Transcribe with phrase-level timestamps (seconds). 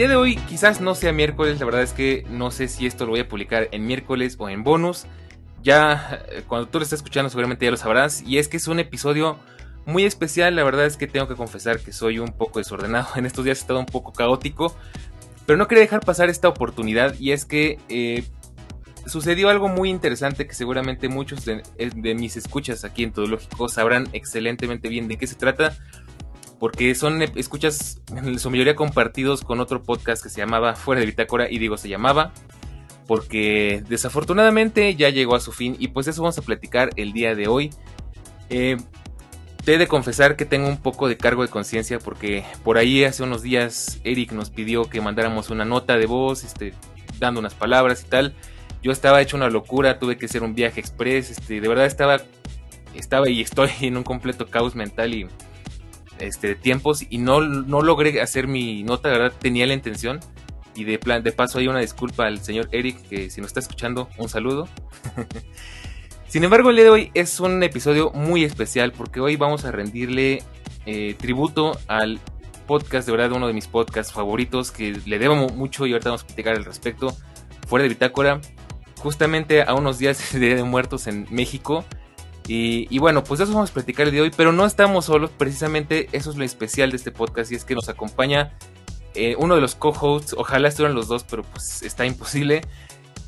[0.00, 3.04] Día de hoy quizás no sea miércoles, la verdad es que no sé si esto
[3.04, 5.04] lo voy a publicar en miércoles o en bonus.
[5.62, 8.22] Ya eh, cuando tú lo estés escuchando seguramente ya lo sabrás.
[8.22, 9.38] Y es que es un episodio
[9.84, 13.08] muy especial, la verdad es que tengo que confesar que soy un poco desordenado.
[13.16, 14.74] En estos días he estado un poco caótico.
[15.44, 18.24] Pero no quería dejar pasar esta oportunidad y es que eh,
[19.04, 23.68] sucedió algo muy interesante que seguramente muchos de, de mis escuchas aquí en Todo Lógico
[23.68, 25.76] sabrán excelentemente bien de qué se trata
[26.60, 31.06] porque son escuchas en su mayoría compartidos con otro podcast que se llamaba Fuera de
[31.06, 32.32] Bitácora y digo se llamaba
[33.06, 37.34] porque desafortunadamente ya llegó a su fin y pues eso vamos a platicar el día
[37.34, 37.70] de hoy.
[38.50, 38.76] Eh,
[39.64, 43.02] te he de confesar que tengo un poco de cargo de conciencia porque por ahí
[43.02, 46.72] hace unos días Eric nos pidió que mandáramos una nota de voz, este,
[47.18, 48.34] dando unas palabras y tal.
[48.80, 52.20] Yo estaba hecho una locura, tuve que hacer un viaje express, este, de verdad estaba,
[52.94, 55.26] estaba y estoy en un completo caos mental y
[56.20, 60.20] este, tiempos y no, no logré hacer mi nota, de verdad tenía la intención.
[60.74, 63.60] Y de, plan, de paso hay una disculpa al señor Eric, que si nos está
[63.60, 64.68] escuchando, un saludo.
[66.28, 69.72] Sin embargo, el día de hoy es un episodio muy especial porque hoy vamos a
[69.72, 70.44] rendirle
[70.86, 72.20] eh, tributo al
[72.68, 76.22] podcast, de verdad, uno de mis podcasts favoritos, que le debo mucho y ahorita vamos
[76.22, 77.12] a platicar al respecto,
[77.66, 78.40] fuera de Bitácora,
[78.98, 81.84] justamente a unos días de Muertos en México.
[82.52, 85.30] Y, bueno, pues eso vamos a platicar el día de hoy, pero no estamos solos,
[85.30, 88.58] precisamente eso es lo especial de este podcast y es que nos acompaña
[89.14, 92.62] eh, uno de los co-hosts, ojalá estuvieran los dos, pero pues está imposible.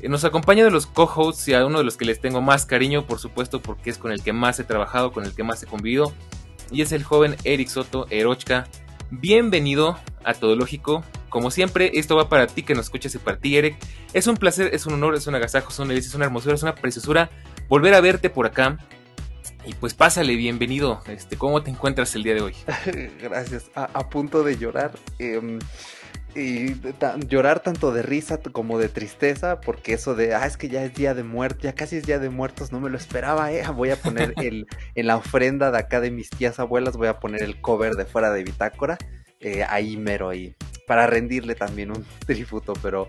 [0.01, 2.65] Eh, nos acompaña de los co-hosts y a uno de los que les tengo más
[2.65, 5.63] cariño, por supuesto, porque es con el que más he trabajado, con el que más
[5.63, 6.11] he convivido,
[6.69, 8.67] y es el joven Eric Soto Erochka.
[9.09, 11.01] Bienvenido a Todo Lógico.
[11.29, 13.77] Como siempre, esto va para ti que nos escuchas y para ti, Eric.
[14.11, 16.55] Es un placer, es un honor, es un agasajo, es una delicia, es una hermosura,
[16.55, 17.29] es una preciosura
[17.69, 18.77] volver a verte por acá
[19.65, 21.01] y pues pásale, bienvenido.
[21.07, 22.55] Este, ¿Cómo te encuentras el día de hoy?
[23.21, 23.69] Gracias.
[23.75, 24.91] A, punto de llorar.
[25.19, 25.59] Em,
[26.35, 26.73] y
[27.27, 30.93] llorar tanto de risa como de tristeza, porque eso de, ah, es que ya es
[30.93, 33.63] día de muerte, ya casi es día de muertos, no me lo esperaba, eh.
[33.73, 34.65] Voy a poner el,
[34.95, 38.05] en la ofrenda de acá de mis tías abuelas, voy a poner el cover de
[38.05, 38.97] fuera de bitácora,
[39.39, 40.55] eh, ahí mero ahí,
[40.87, 43.07] para rendirle también un tributo, pero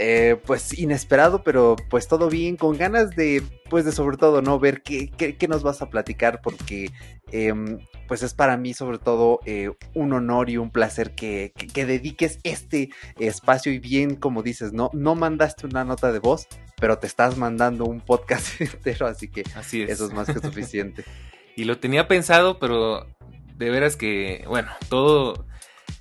[0.00, 4.60] eh, pues inesperado, pero pues todo bien, con ganas de, pues de sobre todo, ¿no?
[4.60, 6.92] Ver qué, qué, nos vas a platicar, porque
[7.32, 11.84] em, pues es para mí sobre todo eh, un honor y un placer que, que,
[11.84, 14.88] dediques este espacio y bien, como dices, ¿no?
[14.92, 16.46] No mandaste una nota de voz,
[16.80, 21.04] pero te estás mandando un podcast entero, así que así eso es más que suficiente.
[21.56, 23.04] y lo tenía pensado, pero
[23.56, 25.44] de veras que, bueno, todo...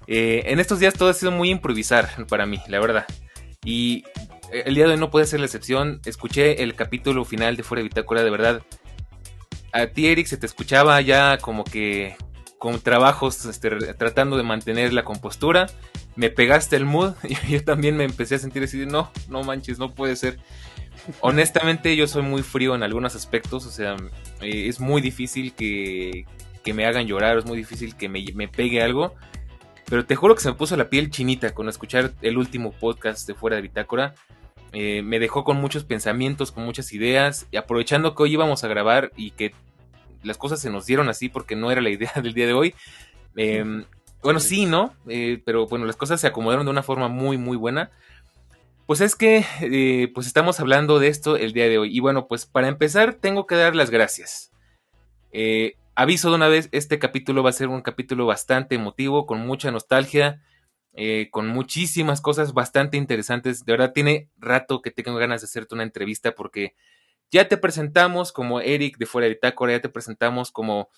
[0.05, 3.07] Eh, en estos días todo ha sido muy improvisar para mí, la verdad.
[3.67, 4.05] Y
[4.53, 5.99] eh, el día de hoy no puede ser la excepción.
[6.05, 8.61] Escuché el capítulo final de Fuera de Bitácora, de verdad.
[9.73, 12.15] A ti, Eric, se te escuchaba ya como que
[12.59, 15.67] con trabajos este, tratando de mantener la compostura.
[16.15, 19.79] Me pegaste el mood y yo también me empecé a sentir así no, no manches,
[19.79, 20.39] no puede ser.
[21.19, 23.97] Honestamente, yo soy muy frío en algunos aspectos, o sea,
[24.39, 26.25] eh, es muy difícil que,
[26.63, 29.13] que, me hagan llorar, es muy difícil que me, me pegue algo.
[29.89, 33.27] Pero te juro que se me puso la piel chinita con escuchar el último podcast
[33.27, 34.15] de Fuera de Bitácora.
[34.73, 37.47] Eh, me dejó con muchos pensamientos, con muchas ideas.
[37.51, 39.53] Y aprovechando que hoy íbamos a grabar y que
[40.23, 42.75] las cosas se nos dieron así porque no era la idea del día de hoy.
[43.35, 43.85] Em,
[44.21, 44.93] bueno, sí, ¿no?
[45.07, 47.91] Eh, pero bueno, las cosas se acomodaron de una forma muy, muy buena.
[48.87, 51.95] Pues es que, eh, pues estamos hablando de esto el día de hoy.
[51.95, 54.51] Y bueno, pues para empezar tengo que dar las gracias.
[55.31, 59.39] Eh, aviso de una vez, este capítulo va a ser un capítulo bastante emotivo, con
[59.39, 60.43] mucha nostalgia,
[60.93, 63.65] eh, con muchísimas cosas bastante interesantes.
[63.65, 66.75] De verdad, tiene rato que tengo ganas de hacerte una entrevista porque
[67.31, 70.89] ya te presentamos como Eric de Fuera de Bitácora, ya te presentamos como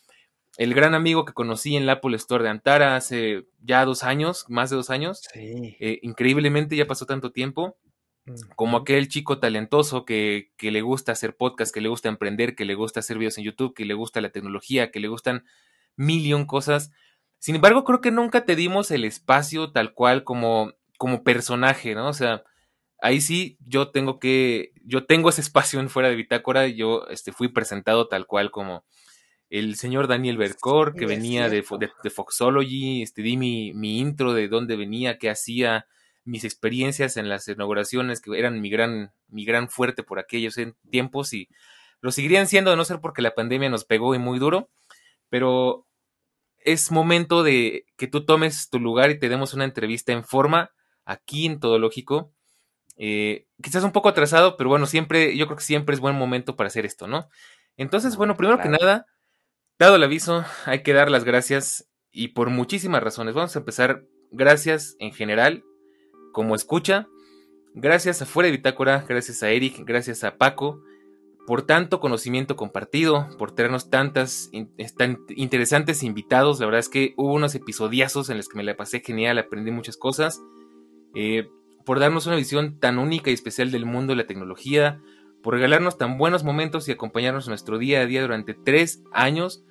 [0.57, 4.43] el gran amigo que conocí en la Apple Store de Antara hace ya dos años,
[4.49, 5.21] más de dos años.
[5.33, 5.77] Sí.
[5.79, 7.77] Eh, increíblemente ya pasó tanto tiempo.
[8.55, 12.65] Como aquel chico talentoso que, que, le gusta hacer podcast, que le gusta emprender, que
[12.65, 15.45] le gusta hacer videos en YouTube, que le gusta la tecnología, que le gustan
[15.95, 16.91] millón cosas.
[17.39, 22.07] Sin embargo, creo que nunca te dimos el espacio tal cual como, como personaje, ¿no?
[22.09, 22.43] O sea,
[23.01, 27.31] ahí sí yo tengo que, yo tengo ese espacio en fuera de bitácora, yo este,
[27.31, 28.85] fui presentado tal cual como
[29.49, 34.47] el señor Daniel Bercor, que venía de, de, Foxology, este, di mi, mi, intro de
[34.47, 35.87] dónde venía, qué hacía,
[36.29, 40.55] mis experiencias en las inauguraciones, que eran mi gran, mi gran fuerte por aquellos
[40.89, 41.49] tiempos y
[42.01, 44.69] lo seguirían siendo, de no ser porque la pandemia nos pegó y muy duro,
[45.29, 45.85] pero
[46.59, 50.71] es momento de que tú tomes tu lugar y te demos una entrevista en forma
[51.05, 52.31] aquí en Todo Lógico.
[52.97, 56.55] Eh, quizás un poco atrasado, pero bueno, siempre, yo creo que siempre es buen momento
[56.55, 57.29] para hacer esto, ¿no?
[57.77, 59.05] Entonces, bueno, primero que nada,
[59.79, 63.33] Dado el aviso, hay que dar las gracias y por muchísimas razones.
[63.33, 64.03] Vamos a empezar.
[64.29, 65.63] Gracias en general,
[66.31, 67.07] como escucha.
[67.73, 70.81] Gracias a Fuera de Bitácora, gracias a Eric, gracias a Paco,
[71.45, 74.51] por tanto conocimiento compartido, por tenernos tantas
[74.97, 76.59] tan interesantes invitados.
[76.59, 79.71] La verdad es que hubo unos episodiazos en los que me la pasé genial, aprendí
[79.71, 80.41] muchas cosas.
[81.15, 81.49] Eh,
[81.85, 85.01] por darnos una visión tan única y especial del mundo de la tecnología,
[85.41, 89.63] por regalarnos tan buenos momentos y acompañarnos en nuestro día a día durante tres años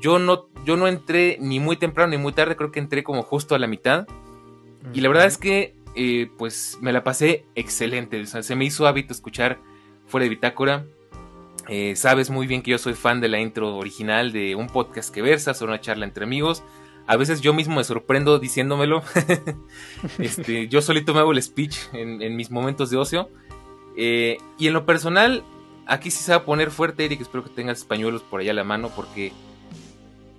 [0.00, 3.22] yo no, yo no entré ni muy temprano ni muy tarde, creo que entré como
[3.22, 4.06] justo a la mitad.
[4.92, 8.24] Y la verdad es que, eh, pues, me la pasé excelente.
[8.26, 9.58] Se me hizo hábito escuchar
[10.06, 10.86] fuera de bitácora.
[11.68, 15.14] Eh, sabes muy bien que yo soy fan de la intro original de un podcast
[15.14, 16.62] que versa sobre una charla entre amigos.
[17.06, 19.02] A veces yo mismo me sorprendo diciéndomelo.
[20.18, 23.30] este, yo solito me hago el speech en, mis momentos de ocio.
[23.96, 25.44] Eh, y en lo personal,
[25.86, 27.20] aquí sí se va a poner fuerte, Eric.
[27.20, 29.32] Espero que tengas españuelos por allá a la mano porque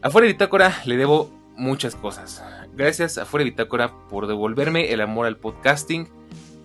[0.03, 2.43] Afuera de Bitácora le debo muchas cosas.
[2.75, 6.07] Gracias a Fuera de Bitácora por devolverme el amor al podcasting,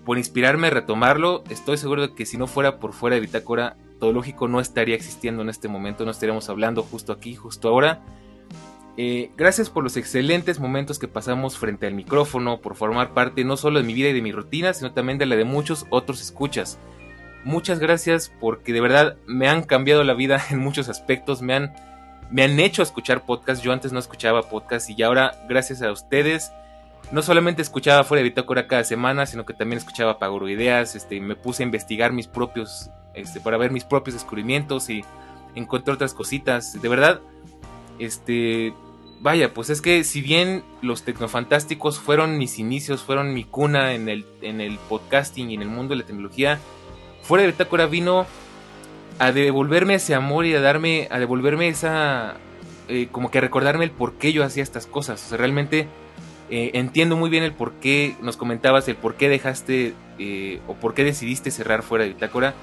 [0.07, 1.45] por inspirarme a retomarlo.
[1.51, 4.95] Estoy seguro de que si no fuera por Fuera de Bitácora, todo lógico no estaría
[4.95, 8.01] existiendo en este momento, no estaríamos hablando justo aquí, justo ahora.
[8.97, 13.59] Eh, gracias por los excelentes momentos que pasamos frente al micrófono, por formar parte no
[13.59, 16.23] solo de mi vida y de mi rutina, sino también de la de muchos otros
[16.23, 16.79] escuchas.
[17.45, 21.75] Muchas gracias porque de verdad me han cambiado la vida en muchos aspectos, me han
[22.31, 23.63] me han hecho escuchar podcast.
[23.63, 26.53] Yo antes no escuchaba podcast y ahora, gracias a ustedes,
[27.11, 30.95] no solamente escuchaba fuera de Bitácora cada semana, sino que también escuchaba Paguro Ideas.
[30.95, 35.05] Este, me puse a investigar mis propios, este, para ver mis propios descubrimientos y
[35.55, 36.81] encontré otras cositas.
[36.81, 37.21] De verdad,
[37.99, 38.75] este,
[39.21, 44.09] vaya, pues es que si bien los tecnofantásticos fueron mis inicios, fueron mi cuna en
[44.09, 46.59] el, en el podcasting y en el mundo de la tecnología,
[47.23, 48.27] fuera de Bitácora vino
[49.19, 52.37] a devolverme ese amor y a darme, a devolverme esa,
[52.89, 55.25] eh, como que recordarme el por qué yo hacía estas cosas.
[55.25, 55.89] O sea, realmente
[56.51, 60.75] eh, entiendo muy bien el por qué, nos comentabas el por qué dejaste eh, o
[60.75, 62.55] por qué decidiste cerrar fuera de Bitácora.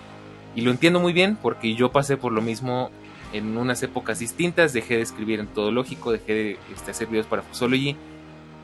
[0.56, 2.90] Y lo entiendo muy bien porque yo pasé por lo mismo
[3.34, 4.72] en unas épocas distintas.
[4.72, 7.98] Dejé de escribir en todo lógico, dejé de este, hacer videos para Fusology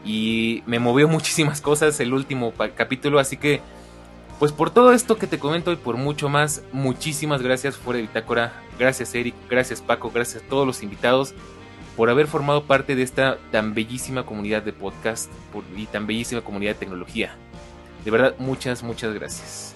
[0.06, 3.20] y me movió muchísimas cosas el último capítulo.
[3.20, 3.62] Así que
[4.42, 8.08] pues por todo esto que te comento y por mucho más, muchísimas gracias fuera de
[8.08, 11.36] Bitácora, gracias Eric, gracias Paco, gracias a todos los invitados
[11.96, 15.32] por haber formado parte de esta tan bellísima comunidad de podcast
[15.78, 17.36] y tan bellísima comunidad de tecnología.
[18.04, 19.71] De verdad, muchas, muchas gracias.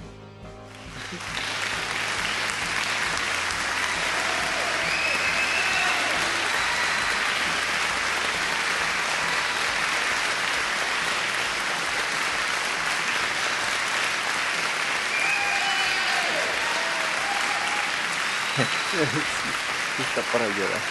[18.55, 20.81] Está para llorar.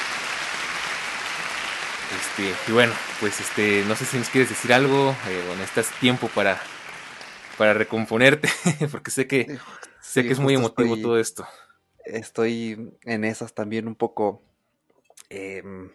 [2.15, 5.91] Este, y bueno, pues este, no sé si nos quieres decir algo, eh, o necesitas
[5.99, 6.61] tiempo para,
[7.59, 8.49] para recomponerte,
[8.91, 9.59] porque sé que,
[10.01, 11.47] sé que es muy emotivo todo esto.
[12.05, 14.43] Estoy en esas también un poco,
[15.31, 15.91] em,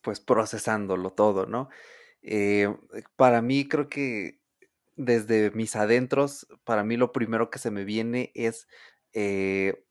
[0.00, 1.68] pues procesándolo todo, ¿no?
[2.22, 2.74] Eh,
[3.16, 4.40] para mí creo que
[4.96, 8.68] desde mis adentros, para mí lo primero que se me viene es
[9.12, 9.84] eh,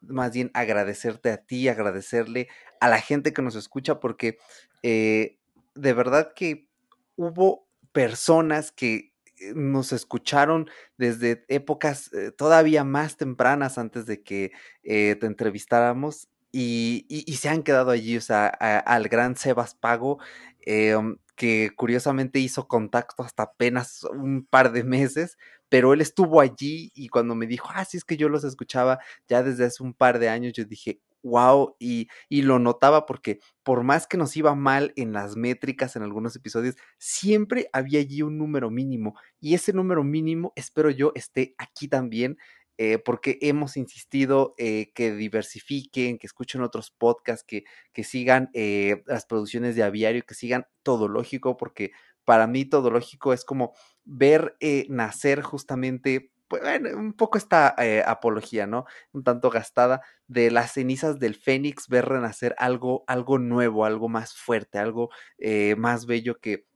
[0.00, 2.48] más bien agradecerte a ti, agradecerle
[2.80, 4.38] a la gente que nos escucha, porque
[4.82, 5.38] eh,
[5.74, 6.68] de verdad que
[7.16, 14.52] hubo personas que eh, nos escucharon desde épocas eh, todavía más tempranas antes de que
[14.82, 17.06] te entrevistáramos y,
[17.38, 20.18] se han quedado allí, o sea, al gran Sebas Pago,
[20.66, 25.38] em, que curiosamente hizo contacto hasta apenas un par de meses,
[25.70, 28.98] pero él estuvo allí y cuando me dijo, ah, sí, es que yo los escuchaba
[29.28, 33.40] ya desde hace un par de años, yo dije, wow, y, y, lo notaba porque
[33.62, 38.22] por más que nos iba mal en las métricas en algunos episodios, siempre había allí
[38.22, 42.36] un número mínimo y ese número mínimo espero yo esté aquí también.
[42.82, 49.02] Eh, porque hemos insistido eh, que diversifiquen, que escuchen otros podcasts, que, que sigan eh,
[49.04, 51.90] las producciones de aviario, que sigan todo lógico, porque
[52.24, 53.74] para mí todo lógico es como
[54.10, 54.56] ver
[54.88, 56.62] nacer justamente pues,
[56.96, 58.84] un poco esta eh, apología, ¿no?
[59.12, 64.34] Un tanto gastada de las cenizas del Fénix, ver renacer algo, algo nuevo, algo más
[64.34, 66.66] fuerte, algo eh, más bello que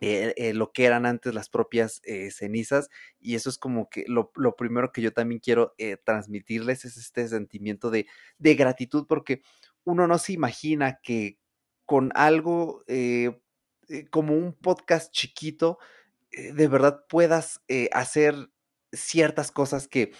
[0.00, 2.90] eh, lo que eran antes las propias cenizas.
[3.18, 7.26] Y eso es como que lo, lo primero que yo también quiero transmitirles es este
[7.26, 8.06] sentimiento de,
[8.36, 9.40] de, gratitud, porque
[9.84, 11.38] uno no se imagina que
[11.86, 12.84] con algo
[14.10, 15.78] como un podcast chiquito,
[16.36, 17.60] de verdad puedas
[17.92, 18.50] hacer
[18.92, 20.12] ciertas cosas que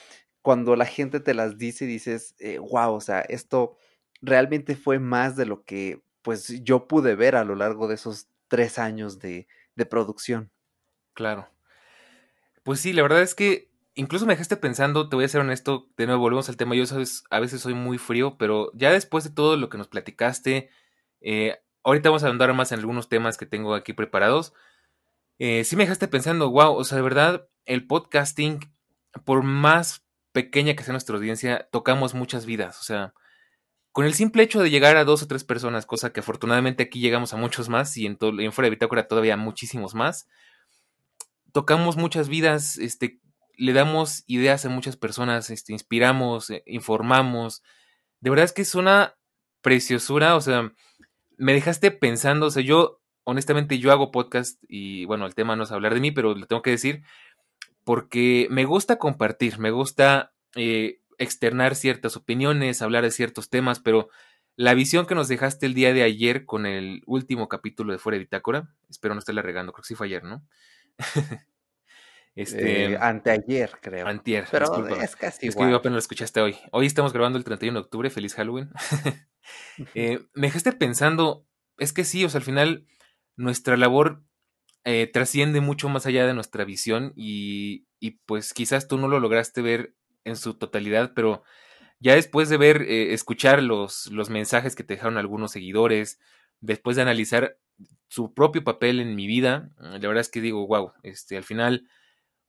[0.43, 3.77] cuando la gente te las dice dices, wow, eh, o sea, esto
[4.23, 8.29] realmente fue más de lo que pues yo pude ver a lo largo de esos
[8.49, 10.51] tres años de, de producción.
[11.15, 11.49] Claro.
[12.63, 15.89] Pues sí, la verdad es que incluso me dejaste pensando, te voy a ser honesto,
[15.97, 19.25] de nuevo volvemos al tema, yo sabes, a veces soy muy frío, pero ya después
[19.25, 20.71] de todo lo que nos platicaste,
[21.21, 24.53] eh, ahorita vamos a andar más en algunos temas que tengo aquí preparados,
[25.39, 28.61] eh, sí me dejaste pensando, wow, o sea, de verdad, el podcasting,
[29.25, 32.81] por más pequeña que sea nuestra audiencia, tocamos muchas vidas.
[32.81, 33.15] O sea,
[33.93, 37.01] con el simple hecho de llegar a dos o tres personas, cosa que afortunadamente aquí
[37.01, 40.29] llegamos a muchos más y en, en fuera de Bitácora todavía muchísimos más,
[41.53, 43.21] tocamos muchas vidas, este,
[43.57, 47.63] le damos ideas a muchas personas, este, inspiramos, eh, informamos.
[48.21, 49.17] De verdad es que es una
[49.63, 50.73] preciosura, o sea,
[51.39, 55.65] me dejaste pensando, o sea, yo honestamente yo hago podcast y bueno, el tema no
[55.65, 57.03] es hablar de mí, pero lo tengo que decir
[57.85, 64.09] porque me gusta compartir, me gusta eh, externar ciertas opiniones, hablar de ciertos temas, pero
[64.57, 68.17] la visión que nos dejaste el día de ayer con el último capítulo de Fuera
[68.17, 70.45] de Bitácora, espero no estarle regando, creo que sí fue ayer, ¿no?
[72.35, 74.07] este, eh, anteayer, creo.
[74.07, 76.57] Antier, pero es casi Es que apenas lo escuchaste hoy.
[76.73, 78.71] Hoy estamos grabando el 31 de octubre, feliz Halloween.
[79.95, 81.47] eh, me dejaste pensando,
[81.79, 82.87] es que sí, o sea, al final
[83.37, 84.23] nuestra labor
[84.85, 87.87] eh, trasciende mucho más allá de nuestra visión y,
[88.27, 91.43] pues quizás tú no lo lograste ver en su totalidad, pero
[91.99, 96.19] ya después de ver, eh, escuchar los, los mensajes que te dejaron algunos seguidores,
[96.61, 97.59] después de analizar
[98.09, 101.89] su propio papel en mi vida, la verdad es que digo, wow, este, al final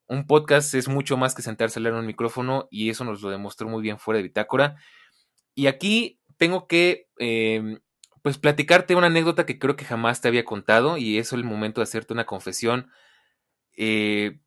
[0.07, 3.29] un podcast es mucho más que sentarse a leer un micrófono y eso nos lo
[3.29, 4.77] demostró muy bien fuera de Bitácora.
[5.53, 7.79] Y aquí tengo que eh,
[8.21, 11.47] pues platicarte una anécdota que creo que jamás te había contado y eso es el
[11.47, 12.91] momento de hacerte una confesión.
[13.75, 14.39] Eh,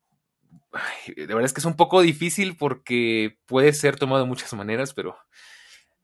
[1.15, 4.93] de verdad es que es un poco difícil porque puede ser tomado de muchas maneras,
[4.93, 5.17] pero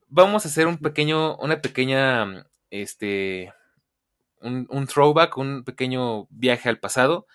[0.07, 3.53] vamos a hacer un pequeño, una pequeña, este,
[4.41, 7.27] un, un throwback, un pequeño viaje al pasado,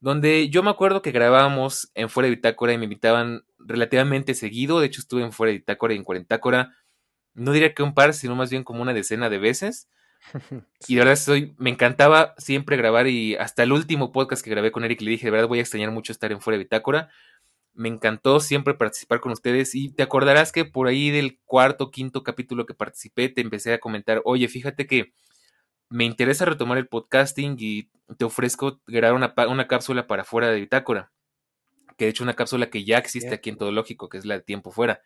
[0.00, 4.80] donde yo me acuerdo que grabábamos en Fuera de Bitácora y me invitaban relativamente seguido,
[4.80, 6.74] de hecho estuve en Fuera de Bitácora y en Cuarentácora
[7.38, 9.88] no diría que un par, sino más bien como una decena de veces.
[10.88, 14.72] Y de verdad soy, me encantaba siempre grabar y hasta el último podcast que grabé
[14.72, 17.10] con Eric le dije, de verdad voy a extrañar mucho estar en Fuera de Bitácora.
[17.74, 22.22] Me encantó siempre participar con ustedes y te acordarás que por ahí del cuarto, quinto
[22.22, 25.12] capítulo que participé te empecé a comentar, oye, fíjate que
[25.88, 30.60] me interesa retomar el podcasting y te ofrezco grabar una, una cápsula para Fuera de
[30.60, 31.12] Bitácora.
[31.96, 34.34] Que de hecho una cápsula que ya existe aquí en Todo Lógico, que es la
[34.34, 35.02] de Tiempo Fuera.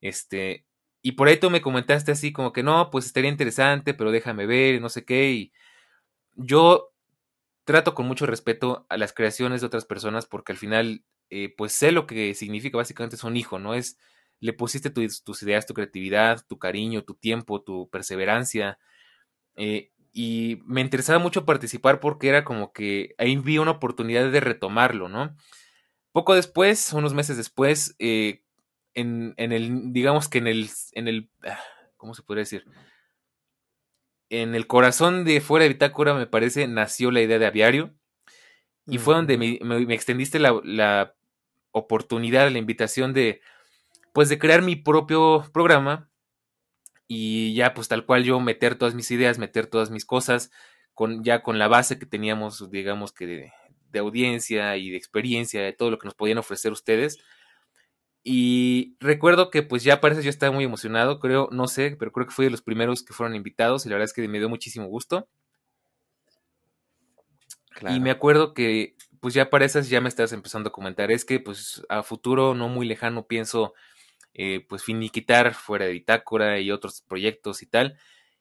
[0.00, 0.64] Este,
[1.02, 4.46] y por ahí tú me comentaste así como que no, pues estaría interesante, pero déjame
[4.46, 5.30] ver, no sé qué.
[5.30, 5.52] Y
[6.36, 6.92] yo
[7.64, 11.72] trato con mucho respeto a las creaciones de otras personas porque al final, eh, pues
[11.72, 13.74] sé lo que significa básicamente es un hijo, ¿no?
[13.74, 13.98] Es,
[14.40, 18.78] le pusiste tus ideas, tu creatividad, tu cariño, tu tiempo, tu perseverancia.
[19.56, 24.40] Eh, y me interesaba mucho participar porque era como que ahí vi una oportunidad de
[24.40, 25.36] retomarlo, ¿no?
[26.12, 28.42] Poco después, unos meses después, eh,
[28.94, 31.60] en, el, digamos que en el, en el, ah,
[31.96, 32.64] ¿cómo se podría decir?
[34.30, 37.94] En el corazón de fuera de Bitácora, me parece, nació la idea de aviario.
[38.86, 41.14] Y fue donde me, me, extendiste la, la,
[41.72, 43.42] oportunidad, la invitación de,
[44.14, 46.10] pues, de crear mi propio programa.
[47.06, 50.50] Y ya, pues, tal cual yo meter todas mis ideas, meter todas mis cosas,
[50.94, 53.52] con, ya con la base que teníamos, digamos que de,
[53.90, 57.18] de audiencia y de experiencia, de todo lo que nos podían ofrecer ustedes
[58.30, 62.26] y recuerdo que pues ya parece yo estaba muy emocionado, creo, no sé, pero creo
[62.26, 64.50] que fui de los primeros que fueron invitados y la verdad es que me dio
[64.50, 65.30] muchísimo gusto.
[67.88, 71.24] Y me acuerdo que, pues ya para esas ya me estás empezando a comentar, es
[71.24, 73.72] que pues a futuro no muy lejano pienso
[74.34, 77.98] eh, pues finiquitar fuera de bitácora y otros proyectos y tal.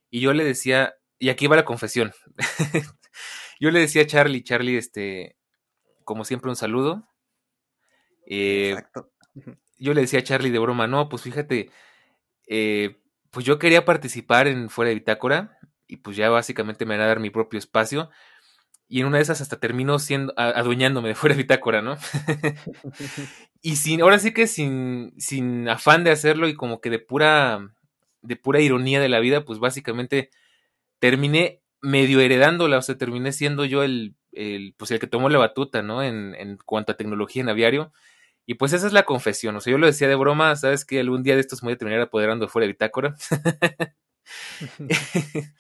[0.09, 2.11] Y yo le decía, y aquí va la confesión,
[3.61, 5.37] yo le decía a Charlie, Charlie, este,
[6.03, 7.07] como siempre un saludo.
[8.25, 9.13] Eh, Exacto.
[9.77, 11.69] Yo le decía a Charlie de broma, no, pues fíjate,
[12.47, 12.97] eh,
[13.31, 15.57] pues yo quería participar en fuera de bitácora
[15.87, 18.09] y pues ya básicamente me van a dar mi propio espacio
[18.89, 21.97] y en una de esas hasta terminó siendo adueñándome de fuera de bitácora, ¿no?
[23.61, 27.75] y sin, ahora sí que sin, sin afán de hacerlo y como que de pura,
[28.21, 30.29] de pura ironía de la vida, pues básicamente
[30.99, 35.37] terminé medio heredándola, o sea, terminé siendo yo el, el pues el que tomó la
[35.37, 36.01] batuta, ¿no?
[36.01, 37.91] En, en cuanto a tecnología en aviario.
[38.47, 40.85] Y pues esa es la confesión, o sea, yo lo decía de broma, ¿sabes?
[40.85, 43.15] Que algún día de estos me voy a terminar apoderando de fuera de bitácora.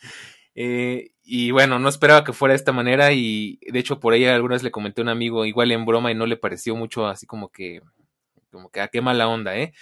[0.59, 4.25] Eh, y bueno, no esperaba que fuera de esta manera y de hecho por ahí
[4.25, 7.27] algunas le comenté a un amigo igual en broma y no le pareció mucho así
[7.27, 7.83] como que,
[8.49, 9.75] como que, a ah, qué mala onda, ¿eh?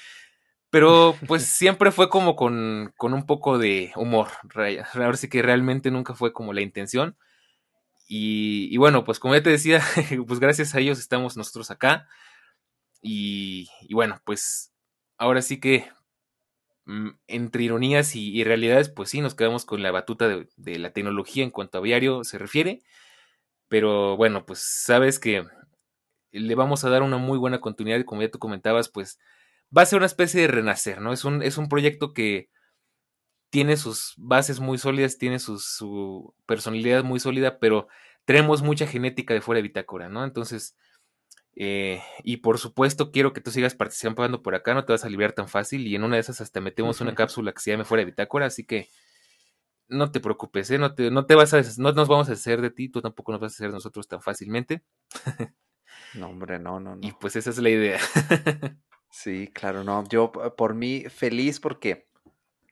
[0.70, 4.28] Pero pues siempre fue como con, con un poco de humor,
[4.96, 7.16] ahora sí que realmente nunca fue como la intención.
[8.06, 9.82] Y, y, bueno, pues como ya te decía,
[10.28, 12.10] pues gracias a ellos estamos nosotros acá.
[13.08, 14.74] Y, bueno, pues
[15.18, 15.88] ahora sí que
[16.86, 21.44] Mm, entre ironías y, realidades, pues sí, nos quedamos con la batuta de, la tecnología
[21.44, 22.82] en cuanto a aviario se refiere.
[23.70, 25.46] Pero bueno, pues sabes que
[26.32, 29.20] le vamos a dar una muy buena continuidad y como ya tú comentabas, pues
[29.76, 31.14] va a ser una especie de renacer, ¿no?
[31.14, 32.50] Es un, es un proyecto que
[33.50, 37.88] tiene sus bases muy sólidas, tiene su personalidad muy sólida, pero
[38.26, 40.24] tenemos mucha genética de fuera de bitácora, ¿no?
[40.26, 40.76] Entonces,
[41.56, 45.10] eh, y por supuesto, quiero que tú sigas participando por acá, no te vas a
[45.10, 45.88] liberar tan fácil.
[45.88, 48.48] Y en una de esas hasta metemos una cápsula que se llame fuera de bitácora,
[48.48, 48.90] así que
[49.88, 50.80] no te preocupes, ¿eh?
[50.80, 53.32] no, te, no te vas a no nos vamos a hacer de ti, tú tampoco
[53.32, 54.84] nos vas a hacer de nosotros tan fácilmente.
[56.16, 57.08] no, hombre, no, no, no.
[57.08, 58.00] Y pues esa es la idea.
[59.10, 60.04] sí, claro, no.
[60.10, 62.08] Yo por mí feliz porque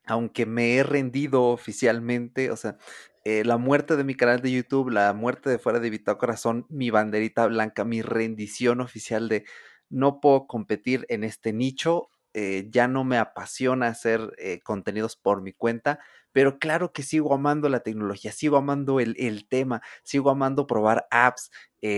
[0.05, 2.77] aunque me he rendido oficialmente, o sea,
[3.23, 6.65] eh, la muerte de mi canal de YouTube, la muerte de fuera de Bitácora son
[6.69, 9.45] mi banderita blanca, mi rendición oficial de
[9.89, 15.41] no puedo competir en este nicho, eh, ya no me apasiona hacer eh, contenidos por
[15.41, 15.99] mi cuenta,
[16.33, 21.07] pero claro que sigo amando la tecnología, sigo amando el, el tema, sigo amando probar
[21.11, 21.51] apps,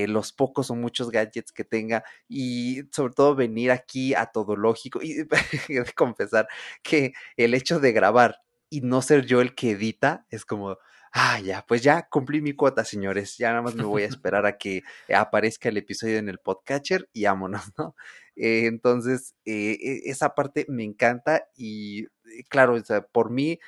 [0.07, 4.99] los pocos o muchos gadgets que tenga y sobre todo venir aquí a todo lógico
[5.03, 5.27] y
[5.95, 6.47] confesar
[6.81, 10.77] que el hecho de grabar y no ser yo el que edita es como
[11.15, 13.37] ah, ya, pues ya cumplí mi cuota, señores.
[13.37, 17.09] Ya nada más me voy a esperar a que aparezca el episodio en el podcatcher
[17.13, 17.95] y vámonos, ¿no?
[18.35, 22.77] Eh, entonces, eh, e, esa parte me encanta y eh, claro,
[23.11, 23.59] por mí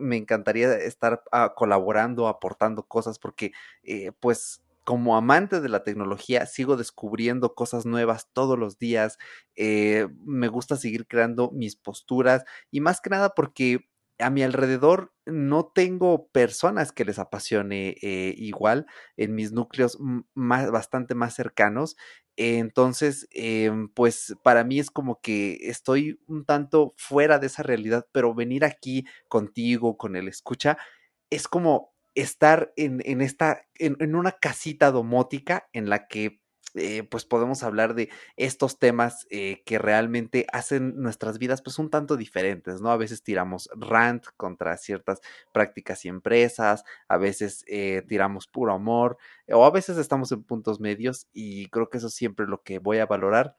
[0.00, 3.52] me encantaría estar ah, colaborando, aportando cosas, porque
[4.20, 9.16] pues como amante de la tecnología, sigo descubriendo cosas nuevas todos los días.
[9.56, 15.66] me gusta seguir creando mis posturas y más que nada porque a mi alrededor no
[15.74, 19.98] tengo personas que les apasione eh, igual en mis núcleos
[20.34, 21.96] más, bastante más cercanos.
[22.36, 28.06] Entonces, em, pues para mí es como que estoy un tanto fuera de esa realidad,
[28.12, 30.76] pero venir aquí contigo, con el escucha,
[31.30, 36.40] es como estar en, en esta, en, en una casita domótica en la que
[36.76, 41.88] eh, pues podemos hablar de estos temas eh, que realmente hacen nuestras vidas pues un
[41.88, 42.90] tanto diferentes, ¿no?
[42.90, 45.20] A veces tiramos rant contra ciertas
[45.52, 49.16] prácticas y empresas, a veces eh, tiramos puro amor,
[49.48, 52.78] o a veces estamos en puntos medios y creo que eso es siempre lo que
[52.78, 53.56] voy a valorar.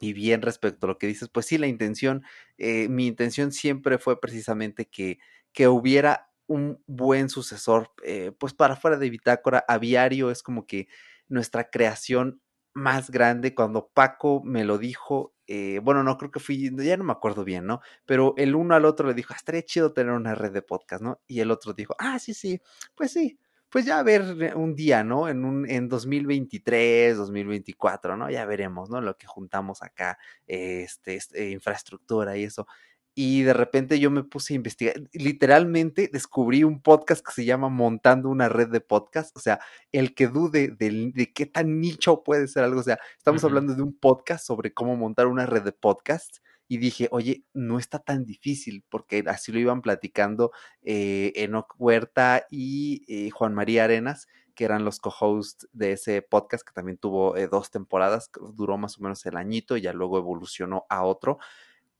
[0.00, 2.24] Y bien respecto a lo que dices, pues sí, la intención,
[2.58, 5.20] mi intención siempre fue precisamente que,
[5.52, 7.92] que hubiera un buen sucesor,
[8.38, 10.88] pues para fuera de bitácora, aviario es como que
[11.32, 12.40] nuestra creación
[12.74, 17.04] más grande cuando Paco me lo dijo, eh, bueno, no creo que fui, ya no
[17.04, 17.80] me acuerdo bien, ¿no?
[18.06, 21.02] Pero el uno al otro le dijo, ah, estaría chido tener una red de podcast,
[21.02, 21.20] ¿no?
[21.26, 22.60] Y el otro dijo, ah, sí, sí,
[22.94, 25.28] pues sí, pues ya a ver un día, ¿no?
[25.28, 28.30] En un en 2023, 2024, ¿no?
[28.30, 29.00] Ya veremos, ¿no?
[29.00, 32.66] Lo que juntamos acá, este, este infraestructura y eso
[33.14, 34.94] y de repente yo me puse a investigar.
[35.12, 39.36] Literalmente descubrí un podcast que se llama Montando una red de podcast.
[39.36, 39.60] O sea,
[39.92, 42.80] el que dude de, qué tan nicho puede ser algo.
[42.80, 46.38] O sea, estamos hablando de un podcast sobre cómo montar una red de podcast.
[46.68, 52.46] Y dije, oye, no está tan difícil, porque así lo iban platicando eh, Enoch Huerta
[52.50, 57.36] y eh, Juan María Arenas, que eran los co-hosts de ese podcast, que también tuvo
[57.36, 61.38] eh, dos temporadas, duró más o menos el añito y ya luego evolucionó a otro.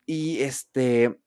[0.07, 1.21] Y este,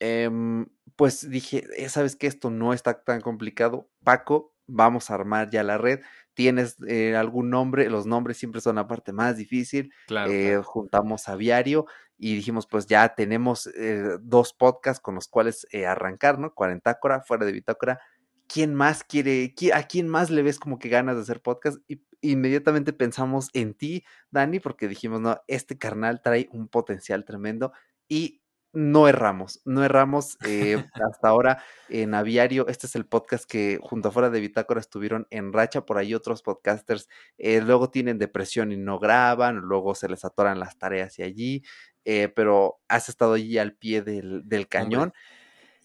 [0.00, 3.88] em, pues dije, eh, ¿sabes que Esto no está tan complicado.
[4.04, 6.00] Paco, vamos a armar ya la red.
[6.34, 9.92] tienes eh, algún nombre, los nombres siempre son la parte más difícil.
[10.28, 11.86] Eh, juntamos a Viario
[12.18, 16.52] y dijimos, pues ya tenemos eh, dos podcasts con los cuales arrancar, ¿no?
[16.54, 18.00] Cuarentácora, fuera de Bitácora.
[18.48, 21.78] ¿Quién más quiere, a quién más le ves como que ganas de hacer podcast?
[21.88, 27.72] Y inmediatamente pensamos en ti, Dani, porque dijimos, no, este carnal trae un potencial tremendo
[28.08, 28.42] y
[28.76, 30.76] no erramos, no erramos eh,
[31.10, 32.68] hasta ahora en Aviario.
[32.68, 35.86] Este es el podcast que junto a fuera de Bitácora estuvieron en racha.
[35.86, 40.60] Por ahí otros podcasters eh, luego tienen depresión y no graban, luego se les atoran
[40.60, 41.62] las tareas y allí,
[42.04, 45.14] eh, pero has estado allí al pie del, cañón.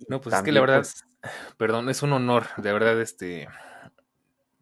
[0.09, 1.05] No, pues es que la verdad, pues
[1.57, 3.47] perdón, es un honor, de verdad, este,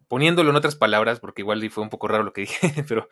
[0.06, 3.08] poniéndolo en otras palabras, porque igual fue un poco raro lo que dije, pero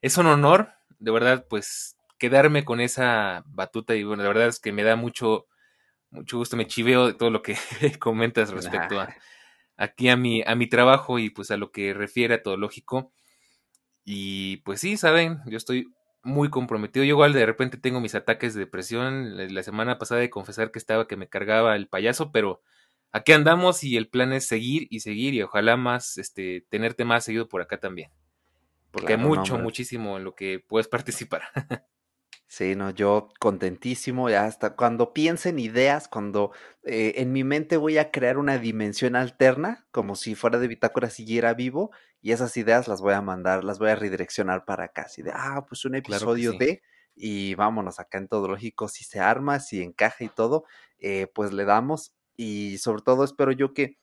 [0.00, 4.60] es un honor, de verdad, pues quedarme con esa batuta y bueno, la verdad es
[4.60, 5.48] que me da mucho,
[6.10, 7.56] mucho gusto, me chiveo de todo lo que
[7.98, 9.12] comentas respecto a
[9.76, 13.12] aquí a mi, a mi trabajo y pues a lo que refiere a todo lógico.
[14.04, 17.04] Y pues sí, saben, yo estoy muy comprometido.
[17.04, 19.36] Yo igual de repente tengo mis ataques de depresión.
[19.52, 22.62] La, semana pasada de confesar que estaba que me cargaba el payaso, pero
[23.10, 27.24] aquí andamos y el plan es seguir y seguir y ojalá más, este, tenerte más
[27.24, 28.12] seguido por acá también.
[28.92, 30.86] Porque hay mucho, muchísimo en lo que puedes
[31.28, 31.42] participar.
[32.54, 37.96] Sí, no, yo contentísimo, ya hasta cuando piensen ideas, cuando eh, en mi mente voy
[37.96, 42.88] a crear una dimensión alterna, como si fuera de bitácora siguiera vivo, y esas ideas
[42.88, 45.94] las voy a mandar, las voy a redireccionar para acá, así de, ah, pues un
[45.94, 46.82] episodio de,
[47.14, 50.66] y vámonos acá en todo lógico, si se arma, si encaja y todo,
[50.98, 53.96] eh, pues le damos, y sobre todo espero yo que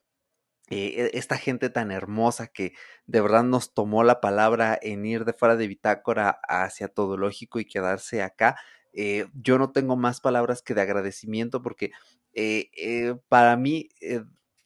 [0.69, 2.73] eh, esta gente tan hermosa que
[3.08, 7.60] de verdad nos tomó la palabra en ir de fuera de bitácora hacia todo lógico
[7.60, 8.58] y quedarse acá.
[8.93, 11.91] Eh, yo no tengo más palabras que de agradecimiento porque
[12.34, 13.89] eh, para mí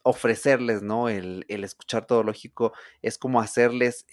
[0.01, 1.07] ofrecerles, ¿no?
[1.09, 4.05] El, el, escuchar todo lógico es como hacerles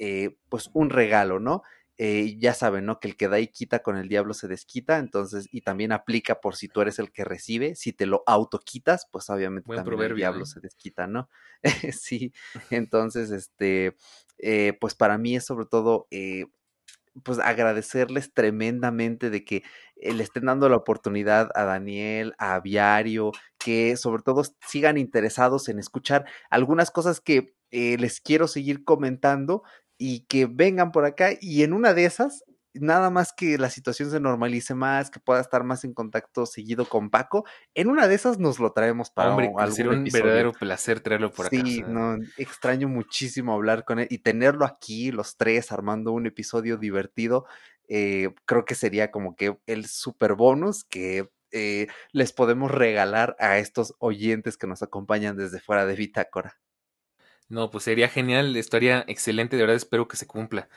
[0.48, 1.62] pues un regalo, ¿no?
[2.02, 2.98] Eh, ya saben, ¿no?
[2.98, 6.40] Que el que da y quita con el diablo se desquita, entonces, y también aplica
[6.40, 10.16] por si tú eres el que recibe, si te lo autoquitas, pues obviamente también el
[10.16, 10.46] diablo ¿eh?
[10.46, 11.28] se desquita, ¿no?
[11.92, 12.32] sí,
[12.70, 13.98] entonces, este,
[14.38, 16.08] eh, pues para mí es sobre todo,
[17.22, 19.62] pues agradecerles tremendamente de que
[19.96, 25.78] le estén dando la oportunidad a Daniel, a Aviario, que sobre todo sigan interesados en
[25.78, 29.62] escuchar algunas cosas que les quiero seguir comentando
[30.02, 34.10] y que vengan por acá y en una de esas, nada más que la situación
[34.10, 38.14] se normalice más, que pueda estar más en contacto seguido con Paco, en una de
[38.14, 41.58] esas nos lo traemos para Hombre, algún un verdadero placer traerlo por acá.
[41.62, 46.78] Sí, no, extraño muchísimo hablar con él y tenerlo aquí los tres armando un episodio
[46.78, 47.44] divertido.
[47.86, 53.58] Eh, creo que sería como que el super bonus que eh, les podemos regalar a
[53.58, 56.58] estos oyentes que nos acompañan desde fuera de Bitácora.
[57.50, 60.68] No, pues sería genial, estaría excelente, de verdad espero que se cumpla.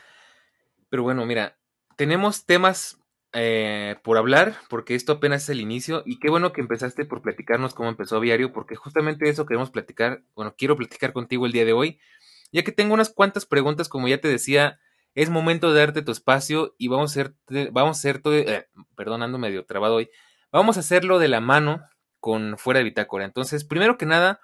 [0.90, 1.56] Pero bueno, mira,
[1.98, 2.98] tenemos temas
[3.32, 7.22] eh, por hablar, porque esto apenas es el inicio, y qué bueno que empezaste por
[7.22, 11.64] platicarnos cómo empezó Viario, porque justamente eso queremos platicar, bueno, quiero platicar contigo el día
[11.64, 12.00] de hoy,
[12.52, 14.80] ya que tengo unas cuantas preguntas, como ya te decía,
[15.14, 17.36] es momento de darte tu espacio y vamos a hacer,
[17.72, 20.10] vamos a hacer todo, eh, perdón, medio trabado hoy,
[20.52, 21.84] vamos a hacerlo de la mano
[22.20, 23.26] con fuera de bitácora.
[23.26, 24.40] Entonces, primero que nada,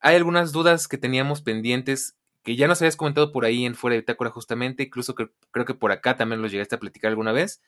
[0.00, 3.94] hay algunas dudas que teníamos pendientes que ya nos habías comentado por ahí en Fuera
[3.94, 7.60] de Bitácora justamente, incluso creo que por acá también los llegaste a platicar alguna vez.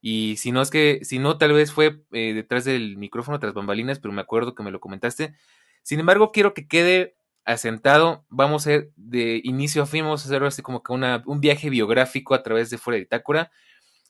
[0.00, 3.54] Y si no es que, si no, tal vez fue eh, detrás del micrófono, tras
[3.54, 5.34] bambalinas, pero me acuerdo que me lo comentaste.
[5.82, 8.24] Sin embargo, quiero que quede asentado.
[8.28, 11.70] Vamos a ir de inicio a fin, vamos a hacer así como que un viaje
[11.70, 13.50] biográfico a través de Fuera de Bitácora.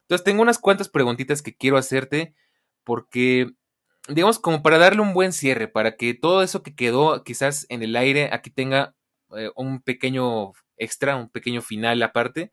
[0.02, 2.34] Entonces, tengo unas cuantas preguntitas que quiero hacerte,
[2.84, 3.52] porque
[4.08, 7.82] digamos, como para darle un buen cierre, para que todo eso que quedó quizás en
[7.82, 8.94] el aire aquí tenga
[9.36, 12.52] eh, un pequeño extra, un pequeño final aparte.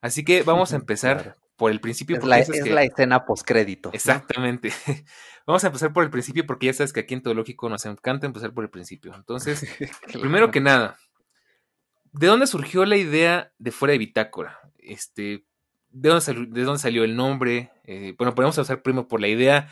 [0.00, 2.16] Así que vamos a empezar por el principio.
[2.16, 3.90] Es, la, es la, escena postcrédito.
[3.92, 4.72] Exactamente.
[5.46, 7.84] vamos a empezar por el principio porque ya sabes que aquí en Todo Lógico nos
[7.86, 9.14] encanta empezar por el principio.
[9.14, 9.66] Entonces,
[10.20, 10.96] primero que nada,
[12.12, 14.58] ¿de dónde surgió la idea de Fuera de Bitácora?
[14.78, 15.44] Este,
[15.90, 17.70] ¿de, dónde salió, ¿De dónde salió el nombre?
[17.84, 19.68] Eh, bueno, podemos empezar primero por la idea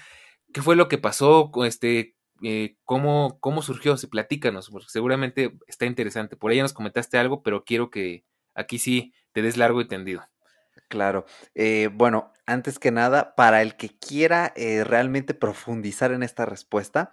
[0.59, 1.53] ¿Qué fue lo que pasó?
[1.64, 3.97] Este, eh, ¿cómo, ¿Cómo surgió?
[3.97, 6.35] Si platícanos, porque seguramente está interesante.
[6.35, 8.25] Por ahí nos comentaste algo, pero quiero que
[8.57, 10.29] aquí sí te des largo y tendido.
[10.88, 11.27] Claro.
[11.55, 17.12] Eh, bueno, antes que nada, para el que quiera eh, realmente profundizar en esta respuesta,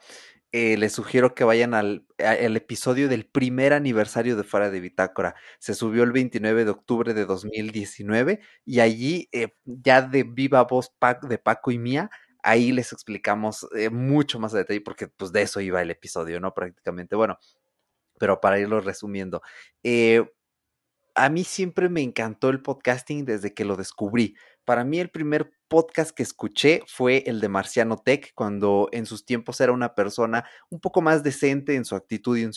[0.51, 5.35] les sugiero que vayan al, episodio del primer aniversario de Fuera de Bitácora.
[5.59, 9.29] Se subió el 29 de octubre de 2019 y allí,
[9.65, 10.93] ya de viva voz
[11.27, 12.09] de Paco y mía,
[12.45, 16.39] ahí les explicamos eh, mucho más a detalle, porque pues de eso iba el episodio,
[16.39, 16.53] ¿no?
[16.53, 17.39] Prácticamente, bueno,
[18.19, 19.41] pero para irlo resumiendo.
[19.83, 20.23] Eh,
[21.15, 24.35] a mí siempre me encantó el podcasting desde que lo descubrí.
[24.65, 29.25] Para mí el primer podcast que escuché fue el de Marciano Tech, cuando en sus
[29.25, 32.53] tiempos era una persona un poco más decente en su actitud y en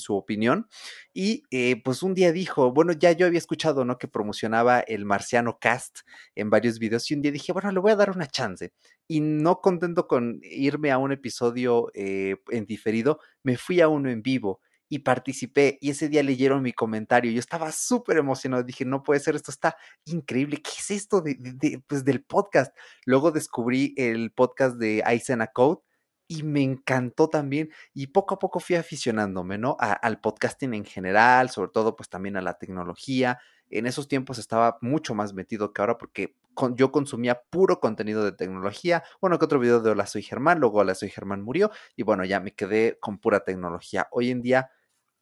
[0.00, 0.68] su, opinión.
[1.14, 3.98] Y eh, pues un día dijo, bueno, ya yo había escuchado, ¿no?
[3.98, 6.00] Que promocionaba el Marciano Cast
[6.34, 8.72] en varios videos y un día dije, bueno, le voy a dar una chance.
[9.08, 14.10] Y no contento con irme a un episodio eh, en diferido, me fui a uno
[14.10, 17.32] en vivo y participé y ese día leyeron mi comentario.
[17.32, 18.62] Yo estaba súper emocionado.
[18.62, 20.62] Dije, no puede ser, esto está increíble.
[20.62, 22.76] ¿Qué es esto de, pues, del podcast?
[23.04, 25.80] Luego descubrí el podcast de Aisena Code
[26.28, 29.76] y me encantó también y poco a poco fui aficionándome, ¿no?
[29.78, 33.38] al podcasting en general, sobre todo pues también a la tecnología.
[33.70, 36.34] En esos tiempos estaba mucho más metido que ahora porque
[36.74, 39.04] yo consumía puro contenido de tecnología.
[39.20, 42.24] Bueno, que otro video de Hola Soy Germán, luego Hola Soy Germán murió y bueno,
[42.24, 44.08] ya me quedé con pura tecnología.
[44.10, 44.70] Hoy en día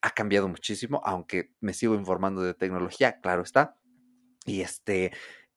[0.05, 3.79] ha cambiado muchísimo, aunque me sigo informando de tecnología, claro está.
[4.45, 5.13] Y este,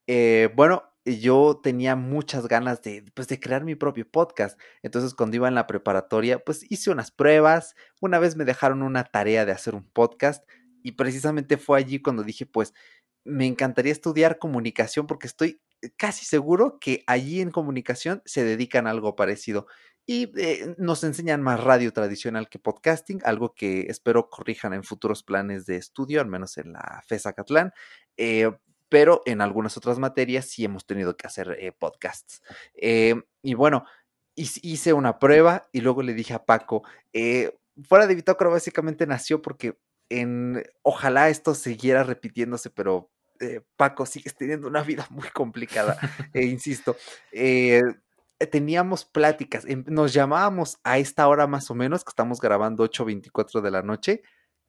[0.08, 4.58] eh, bueno, yo tenía muchas ganas de, pues, de crear mi propio podcast.
[4.84, 7.76] Entonces, cuando iba en la preparatoria, pues hice unas pruebas.
[8.00, 10.48] Una vez me dejaron una tarea de hacer un podcast
[10.82, 12.74] y precisamente fue allí cuando dije, pues,
[13.26, 15.62] me encantaría estudiar comunicación porque estoy
[15.98, 19.68] casi seguro que allí en comunicación se dedican a algo parecido
[20.10, 25.22] y eh, nos enseñan más radio tradicional que podcasting, algo que espero corrijan en futuros
[25.22, 27.74] planes de estudio, al menos en la FESA Catlán.
[28.16, 28.50] Eh,
[28.88, 32.42] pero en algunas otras materias sí hemos tenido que hacer eh, podcasts.
[32.74, 33.86] y bueno,
[34.34, 36.84] hice una prueba y luego le dije a Paco,
[37.84, 43.12] fuera de Bitácora básicamente nació porque en, ojalá esto siguiera repitiéndose, pero
[43.76, 45.98] Paco, sigues teniendo una vida muy complicada,
[46.34, 46.96] e insisto.
[48.40, 52.84] Eh, teníamos pláticas, em, nos llamábamos a esta hora más o menos, que estamos grabando
[52.84, 54.22] 8.24 de la noche,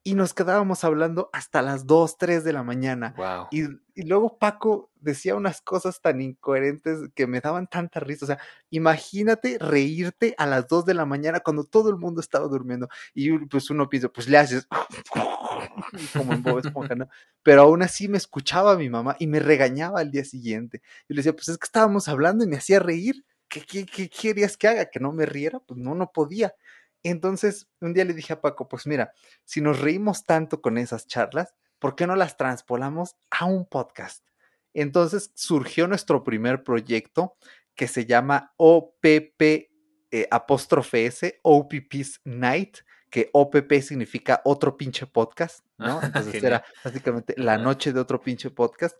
[0.03, 3.13] y nos quedábamos hablando hasta las 2, 3 de la mañana.
[3.51, 3.63] Y,
[3.95, 8.25] y, luego Paco decía unas cosas tan incoherentes que me daban tanta risa.
[8.25, 12.47] O sea, imagínate reírte a las 2 de la mañana cuando todo el mundo estaba
[12.47, 12.87] durmiendo.
[13.13, 14.67] Y pues uno piensa, pues le haces
[16.13, 17.09] como en Bob Esponja, ¿no?
[17.43, 20.81] Pero aún así me escuchaba mi mamá y me regañaba al día siguiente.
[21.09, 23.25] Y le decía, pues es que estábamos hablando y me hacía reír.
[23.49, 24.85] ¿Qué, querías que haga?
[24.85, 25.59] ¿Que no me riera?
[25.59, 26.53] Pues no, no podía.
[27.03, 29.13] Entonces, un día le dije a Paco, pues mira,
[29.45, 34.25] si nos reímos tanto con esas charlas, ¿por qué no las transpolamos a un podcast?
[34.73, 37.35] Entonces surgió nuestro primer proyecto
[37.75, 39.41] que se llama OPP
[40.11, 46.01] eh, apóstrofe S, OPP's Night, que OPP significa otro pinche podcast, ¿no?
[46.03, 48.97] Entonces era básicamente la noche de otro pinche podcast.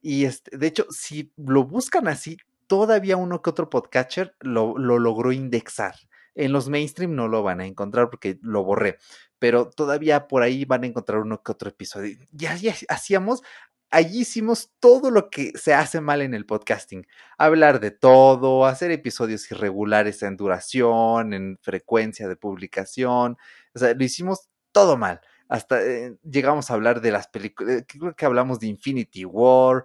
[0.00, 4.98] Y este, de hecho, si lo buscan así, todavía uno que otro podcatcher lo, lo
[4.98, 5.94] logró indexar.
[6.34, 8.98] En los mainstream no lo van a encontrar porque lo borré,
[9.38, 12.18] pero todavía por ahí van a encontrar uno que otro episodio.
[12.32, 13.42] Ya, ya hacíamos,
[13.90, 17.06] allí hicimos todo lo que se hace mal en el podcasting.
[17.38, 23.36] Hablar de todo, hacer episodios irregulares en duración, en frecuencia de publicación.
[23.74, 27.84] O sea, lo hicimos todo mal hasta eh, llegamos a hablar de las películas, eh,
[27.86, 29.84] creo que hablamos de Infinity War,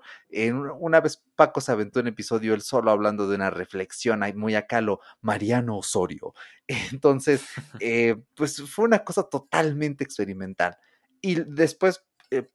[0.80, 4.56] una vez Paco se aventó un episodio él solo hablando de una reflexión, hay muy
[4.56, 6.34] acá lo Mariano Osorio.
[6.92, 7.44] Entonces,
[7.80, 10.78] eh, pues fue una cosa totalmente experimental.
[11.22, 12.06] Y después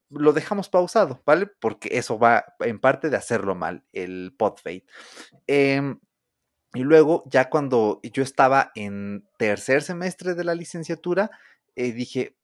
[0.08, 1.46] lo dejamos pausado, ¿vale?
[1.46, 4.84] Porque eso va en parte de hacerlo mal, el podfade.
[5.48, 5.98] Em,
[6.72, 11.30] y luego, ya cuando yo estaba en tercer semestre de la licenciatura,
[11.76, 12.36] dije,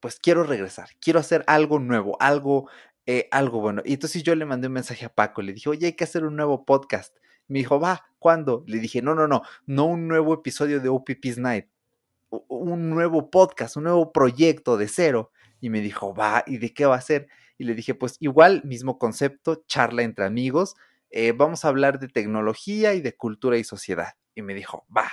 [0.00, 2.68] pues quiero regresar, quiero hacer algo nuevo, algo,
[3.06, 3.82] eh, algo bueno.
[3.84, 6.24] Y entonces yo le mandé un mensaje a Paco, le dije, oye, hay que hacer
[6.24, 7.16] un nuevo podcast.
[7.48, 8.64] Me dijo, va, ¿cuándo?
[8.66, 11.66] Le dije, no, no, no, no un nuevo episodio de OPP's Night,
[12.30, 15.32] un nuevo podcast, un nuevo proyecto de cero.
[15.60, 17.28] Y me dijo, va, ¿y de qué va a ser?
[17.58, 20.76] Y le dije, pues igual, mismo concepto, charla entre amigos,
[21.10, 24.14] eh, vamos a hablar de tecnología y de cultura y sociedad.
[24.34, 25.10] Y me dijo, va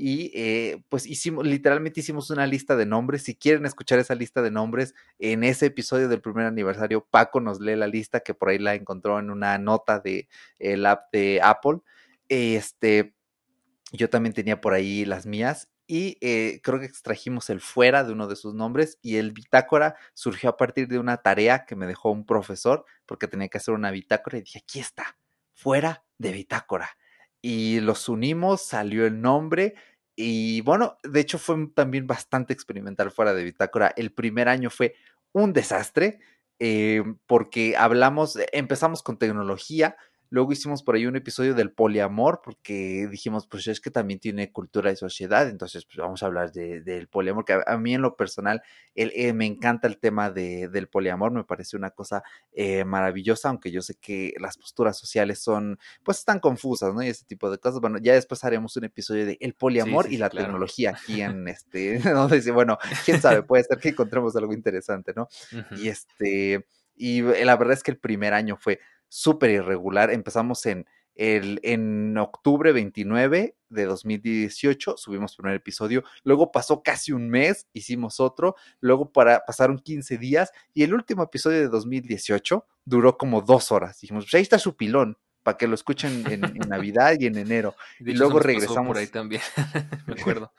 [0.00, 3.22] y eh, pues hicimos, literalmente hicimos una lista de nombres.
[3.22, 7.60] Si quieren escuchar esa lista de nombres, en ese episodio del primer aniversario, Paco nos
[7.60, 11.40] lee la lista que por ahí la encontró en una nota de el app de
[11.42, 11.80] Apple.
[12.30, 13.14] Este,
[13.92, 18.12] yo también tenía por ahí las mías y eh, creo que extrajimos el fuera de
[18.12, 21.86] uno de sus nombres y el bitácora surgió a partir de una tarea que me
[21.86, 25.18] dejó un profesor porque tenía que hacer una bitácora y dije, aquí está,
[25.52, 26.88] fuera de bitácora.
[27.42, 29.74] Y los unimos, salió el nombre
[30.22, 33.94] y bueno, de hecho fue también bastante experimental fuera de Bitácora.
[33.96, 34.94] El primer año fue
[35.32, 36.20] un desastre
[36.58, 39.96] eh, porque hablamos, empezamos con tecnología,
[40.30, 44.52] Luego hicimos por ahí un episodio del poliamor, porque dijimos, pues es que también tiene
[44.52, 48.16] cultura y sociedad, entonces pues vamos a hablar del poliamor, que a, mí en lo
[48.16, 48.62] personal
[48.94, 53.82] eh, me encanta el tema del poliamor, me parece una cosa eh, maravillosa, aunque yo
[53.82, 57.02] sé que las posturas sociales son, pues están confusas, ¿no?
[57.02, 57.80] Y ese tipo de cosas.
[57.80, 61.98] Bueno, ya después haremos un episodio de el poliamor y la tecnología aquí en este,
[62.14, 65.28] donde bueno, quién sabe, puede ser que encontremos algo interesante, ¿no?
[65.80, 66.66] Y este,
[66.96, 70.10] y la verdad es que el primer año fue súper irregular.
[70.10, 77.12] Empezamos en, el, en octubre 29 de 2018, subimos el primer episodio, luego pasó casi
[77.12, 82.64] un mes, hicimos otro, luego para, pasaron 15 días y el último episodio de 2018
[82.86, 84.00] duró como dos horas.
[84.00, 87.74] Dijimos, pues ahí está su pilón, para que lo escuchen en, Navidad y en enero.
[88.00, 88.88] y luego regresamos.
[88.88, 89.42] Por ahí también,
[90.06, 90.52] me acuerdo.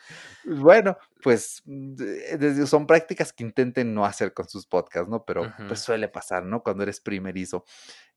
[0.44, 5.24] bueno, pues desde, son prácticas que intenten no hacer con sus podcasts, ¿no?
[5.24, 6.64] Pero pues suele pasar, ¿no?
[6.64, 7.64] Cuando eres primerizo.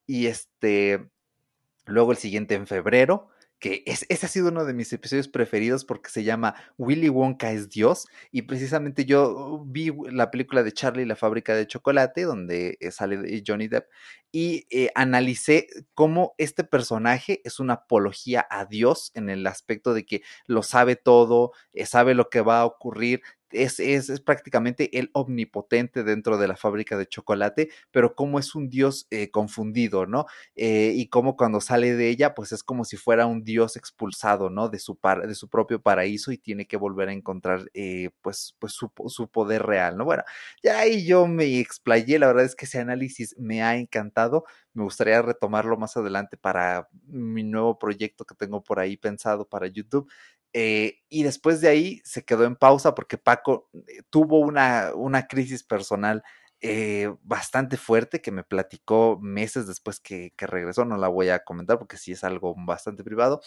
[0.06, 1.08] Y este,
[1.86, 3.28] luego el siguiente en febrero,
[3.64, 7.50] que es, ese ha sido uno de mis episodios preferidos porque se llama Willy Wonka
[7.52, 12.76] es Dios y precisamente yo vi la película de Charlie la fábrica de chocolate donde
[12.80, 13.86] eh, sale Johnny Depp
[14.32, 20.04] y eh, analicé cómo este personaje es una apología a Dios en el aspecto de
[20.04, 23.22] que lo sabe todo, eh, sabe lo que va a ocurrir,
[23.54, 28.68] es, es, prácticamente el omnipotente dentro de la fábrica de chocolate, pero como es un
[28.68, 30.26] dios eh, confundido, ¿no?
[30.56, 34.50] Eh, y como cuando sale de ella, pues es como si fuera un dios expulsado,
[34.50, 34.68] ¿no?
[34.68, 38.56] De su, par de su propio paraíso y tiene que volver a encontrar, eh, pues,
[38.58, 40.04] pues su, su, poder real, ¿no?
[40.04, 40.22] Bueno,
[40.62, 44.82] ya ahí yo me explayé, la verdad es que ese análisis me ha encantado, me
[44.82, 50.10] gustaría retomarlo más adelante para mi nuevo proyecto que tengo por ahí pensado para YouTube.
[50.54, 55.26] Eh, y después de ahí se quedó en pausa porque Paco eh, tuvo una, una
[55.26, 56.22] crisis personal
[56.60, 60.86] eh, bastante fuerte que me platicó meses después que, regresó.
[60.86, 63.42] No la voy a comentar porque sí es algo bastante privado.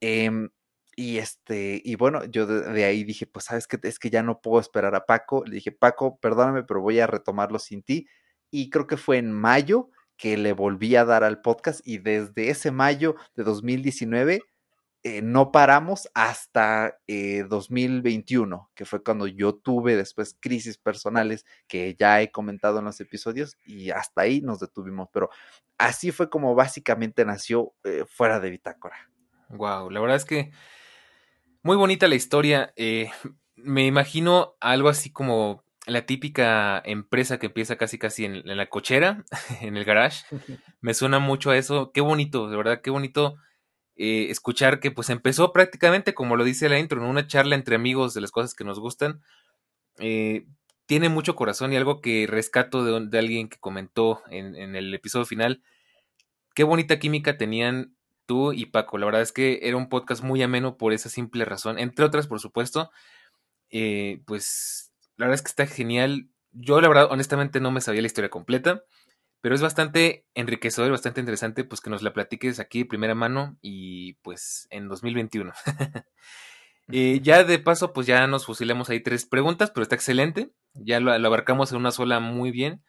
[0.00, 0.50] Em,
[0.94, 4.40] y este, y bueno, yo de, ahí dije, pues sabes que es que ya no
[4.40, 5.42] puedo esperar a Paco.
[5.46, 8.06] Le dije, Paco, perdóname, pero voy a retomarlo sin ti.
[8.52, 12.50] Y creo que fue en mayo que le volví a dar al podcast y desde
[12.50, 14.42] ese mayo de 2019
[15.02, 21.96] eh, no paramos hasta 2021, eh, que fue cuando yo tuve después crisis personales que
[21.98, 25.30] ya he comentado en los episodios y hasta ahí nos detuvimos, pero
[25.78, 29.10] así fue como básicamente nació eh, fuera de Bitácora.
[29.48, 30.50] Wow, la verdad es que
[31.62, 32.74] muy bonita la historia.
[33.56, 38.68] me imagino algo así como la típica empresa que empieza casi casi en, en la
[38.68, 39.24] cochera,
[39.62, 40.24] en el garage.
[40.82, 41.90] Me suena mucho a eso.
[41.92, 43.36] Qué bonito, de verdad, qué bonito
[44.02, 47.76] eh, escuchar que pues empezó prácticamente, como lo dice la intro, en una charla entre
[47.76, 49.20] amigos de las cosas que nos gustan.
[49.98, 50.46] Eh,
[50.86, 55.62] tiene mucho corazón y algo que rescato de, alguien que comentó en, el episodio final.
[56.54, 58.96] Qué bonita química tenían tú y Paco.
[58.96, 61.78] La verdad es que era un podcast muy ameno por esa simple razón.
[61.78, 62.90] Entre otras, por supuesto.
[63.68, 66.30] Eh, pues la verdad es que está genial.
[66.52, 68.82] Yo, la verdad, honestamente no me sabía la historia completa.
[69.40, 73.56] Pero es bastante enriquecedor, bastante interesante, pues que nos la platiques aquí de primera mano
[73.62, 75.52] y pues en 2021.
[76.92, 80.50] Eh, ya de paso, pues ya nos fusilamos ahí tres preguntas, pero está excelente.
[80.74, 82.82] Ya lo, abarcamos en una sola muy bien.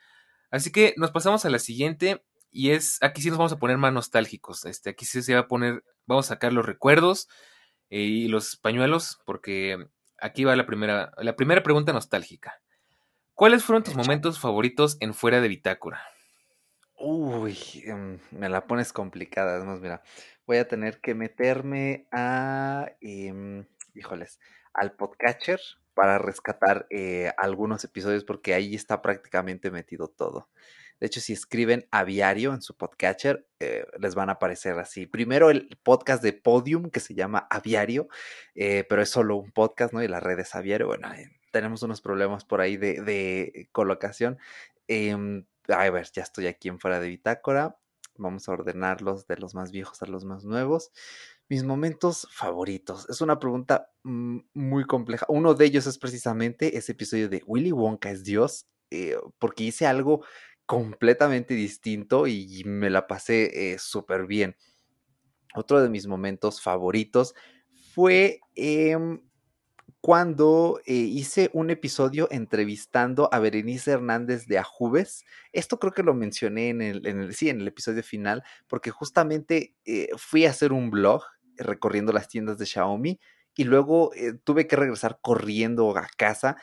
[0.49, 3.77] Así que nos pasamos a la siguiente y es, aquí sí nos vamos a poner
[3.77, 4.65] más nostálgicos.
[4.65, 7.29] Este, aquí sí se va a poner, vamos a sacar los recuerdos
[7.89, 9.77] eh, y los pañuelos, porque
[10.19, 12.61] aquí va la primera, la primera pregunta nostálgica.
[13.33, 16.01] ¿Cuáles fueron tus momentos favoritos en Fuera de Bitácora?
[17.03, 19.55] Uy, em, me la pones complicada.
[19.55, 20.03] Además, mira,
[20.45, 24.39] voy a tener que meterme a, em, híjoles,
[24.73, 25.59] al podcatcher
[25.95, 30.49] para rescatar eh, algunos episodios porque ahí está prácticamente metido todo.
[30.99, 35.07] De hecho, si escriben Aviario en su podcatcher, eh, les van a aparecer así.
[35.07, 38.07] Primero el podcast de Podium que se llama Aviario,
[38.53, 40.03] eh, pero es solo un podcast, ¿no?
[40.03, 40.85] Y la red es Aviario.
[40.85, 41.09] Bueno,
[41.51, 44.37] tenemos unos problemas por ahí de, de colocación.
[44.87, 47.77] Em, a ver, ya estoy aquí en fuera de bitácora.
[48.17, 50.91] Vamos a ordenarlos de los más viejos a los más nuevos.
[51.49, 53.10] Mis momentos favoritos.
[53.10, 55.25] Es una pregunta mm, muy compleja.
[55.29, 59.86] Uno de ellos es precisamente ese episodio de Willy Wonka es Dios, eh, porque hice
[59.88, 60.24] algo
[60.65, 64.55] completamente distinto y me la pasé eh, súper bien.
[65.53, 67.34] Otro de mis momentos favoritos
[67.93, 69.22] fue em,
[70.02, 75.26] cuando eh, hice un episodio entrevistando a Berenice Hernández de Ajubes.
[75.54, 80.10] Esto creo que lo mencioné en el, sí, en el episodio final, porque justamente eh,
[80.18, 81.24] fui a hacer un blog
[81.56, 83.20] recorriendo las tiendas de Xiaomi
[83.56, 86.58] y luego eh, tuve que regresar corriendo a casa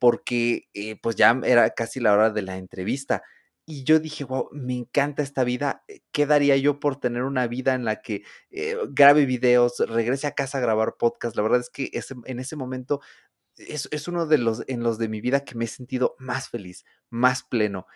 [0.00, 0.68] porque
[1.02, 3.22] pues ya era casi la hora de la entrevista
[3.66, 5.84] y yo dije, wow, me encanta esta vida.
[5.88, 10.26] Eh, ¿Qué daría yo por tener una vida en la que eh, grabe videos, regrese
[10.26, 11.36] a casa a grabar podcast?
[11.36, 11.90] La verdad es que
[12.26, 13.00] en ese momento
[13.56, 16.48] es, es, uno de los en los de mi vida que me he sentido más
[16.48, 17.86] feliz, más pleno.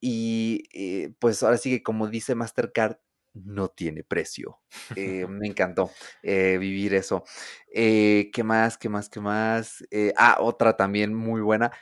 [0.00, 2.98] Y eh, pues ahora sí que como dice Mastercard,
[3.34, 4.60] no tiene precio.
[4.96, 5.90] Eh, me encantó
[6.22, 7.24] eh, vivir eso.
[7.72, 8.78] Eh, ¿Qué más?
[8.78, 9.08] ¿Qué más?
[9.08, 9.84] ¿Qué más?
[10.16, 11.72] ah, otra también muy buena.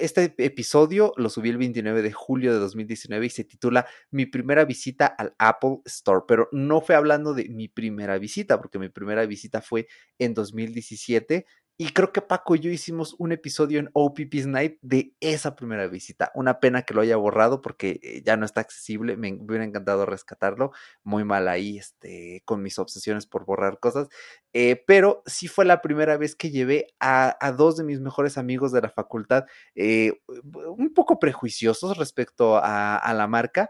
[0.00, 4.64] Este episodio lo subí el 29 de julio de 2019 y se titula Mi primera
[4.64, 9.26] visita al Apple Store, pero no fue hablando de mi primera visita, porque mi primera
[9.26, 9.86] visita fue
[10.18, 11.46] en 2017
[11.78, 15.86] y creo que Paco y yo hicimos un episodio en OPP's Night de esa primera
[15.88, 16.32] visita.
[16.34, 19.18] Una pena que lo haya borrado porque eh, ya no está accesible.
[19.18, 20.72] Me hubiera encantado rescatarlo.
[21.04, 24.08] Muy mal ahí, este, con mis obsesiones por borrar cosas.
[24.54, 28.72] Eh, pero sí fue la primera vez que llevé a, dos de mis mejores amigos
[28.72, 30.22] de la facultad, eh,
[30.54, 33.68] un poco prejuiciosos respecto a la marca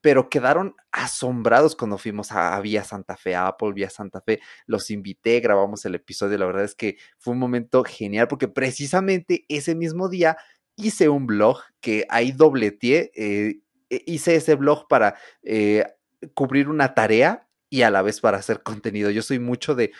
[0.00, 4.40] pero quedaron asombrados cuando fuimos a, Vía Santa Fe, a Apple Vía Santa Fe.
[4.66, 6.38] Los invité, grabamos el episodio.
[6.38, 10.36] La verdad es que fue un momento genial porque precisamente ese mismo día
[10.76, 13.12] hice un blog que ahí dobleteé.
[13.14, 15.84] Eh, e, hice ese blog para eh,
[16.34, 19.10] cubrir una tarea y a la vez para hacer contenido.
[19.10, 19.90] Yo soy mucho de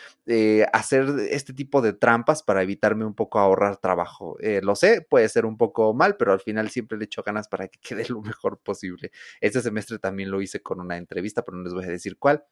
[0.72, 4.37] hacer este tipo de trampas para evitarme un poco ahorrar trabajo.
[4.39, 7.49] Eh, lo sé, puede ser un poco mal, pero al final siempre le echo ganas
[7.49, 9.11] para que quede lo mejor posible.
[9.41, 12.45] Este semestre también lo hice con una entrevista, pero no les voy a decir cuál.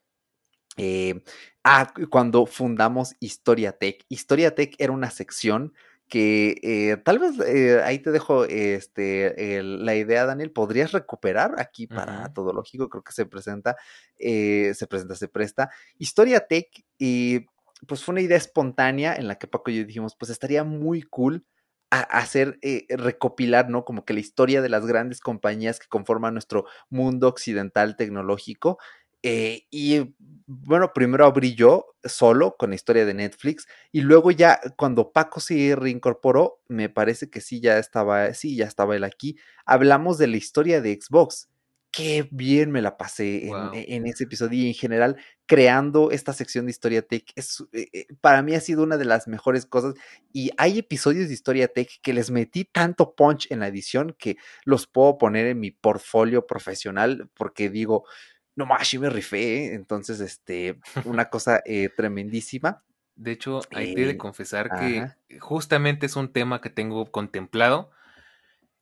[0.77, 1.23] Eh,
[1.63, 4.05] ah, cuando fundamos Historia Tech.
[4.09, 5.73] Historia Tech era una sección
[6.13, 11.87] que eh, tal vez eh, ahí te dejo este, la idea, Daniel, podrías recuperar aquí
[11.87, 13.77] para todo lógico, creo que se presenta,
[14.19, 15.71] eh, se presenta, se presta.
[15.97, 17.47] Historia Tech, y
[17.89, 21.01] pues fue una idea espontánea en la que Paco y yo dijimos, pues estaría muy
[21.01, 21.47] cool
[21.89, 22.59] hacer,
[22.91, 23.87] recopilar, ¿no?
[23.87, 28.79] Como que la historia de las grandes compañías que conforman nuestro mundo occidental tecnológico
[29.23, 30.15] eh, y
[30.47, 35.41] bueno, primero abrí yo solo con la historia de Netflix y luego ya cuando Paco
[35.41, 40.27] se reincorporó, me parece que sí, ya estaba, sí, ya estaba él aquí, hablamos de
[40.27, 41.49] la historia de Xbox.
[41.95, 46.71] Qué bien me la pasé en, ese episodio y en general creando esta sección de
[46.71, 47.31] Historia Tech.
[47.37, 49.93] Es, eh, eh, para mí ha sido una de las mejores cosas
[50.33, 54.39] y hay episodios de Historia Tech que les metí tanto punch en la edición que
[54.65, 58.07] los puedo poner en mi portfolio profesional porque digo,
[58.55, 59.75] no más, sí me rifé, ¿eh?
[59.75, 62.83] entonces, este, una cosa eh, tremendísima.
[63.15, 67.91] De hecho, hay que de eh, confesar que justamente es un tema que tengo contemplado.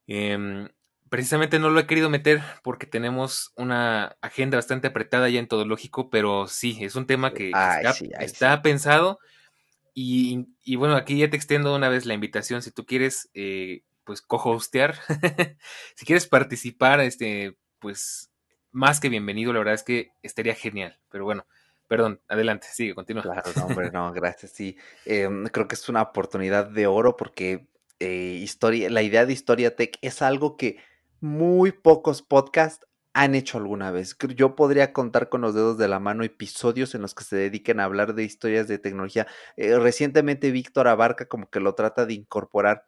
[0.07, 0.68] Em,
[1.09, 5.64] precisamente no lo he querido meter porque tenemos una agenda bastante apretada ya en todo
[5.64, 7.53] lógico, pero sí, es un tema que
[8.21, 9.18] está, pensado.
[9.95, 12.62] Y, y, bueno, aquí ya te extiendo una vez la invitación.
[12.62, 13.31] Si tú quieres,
[14.05, 14.97] pues, co-hostear,
[15.97, 18.30] si quieres participar, este, pues
[18.73, 20.99] más que bienvenido, la verdad es que estaría genial.
[21.11, 21.47] Pero bueno,
[21.89, 23.23] perdón, adelante, sigue, continúa.
[23.23, 24.77] Claro, no, hombre, no, gracias, sí.
[25.05, 27.68] Em, creo que es una oportunidad de oro porque
[27.99, 30.79] eh, historia, la idea de Historia Tech es algo que
[31.21, 34.16] muy pocos podcasts han hecho alguna vez.
[34.37, 37.81] Yo podría contar con los dedos de la mano episodios en los que se dediquen
[37.81, 39.27] a hablar de historias de tecnología.
[39.57, 42.87] Eh, recientemente Víctor Abarca como que lo trata de incorporar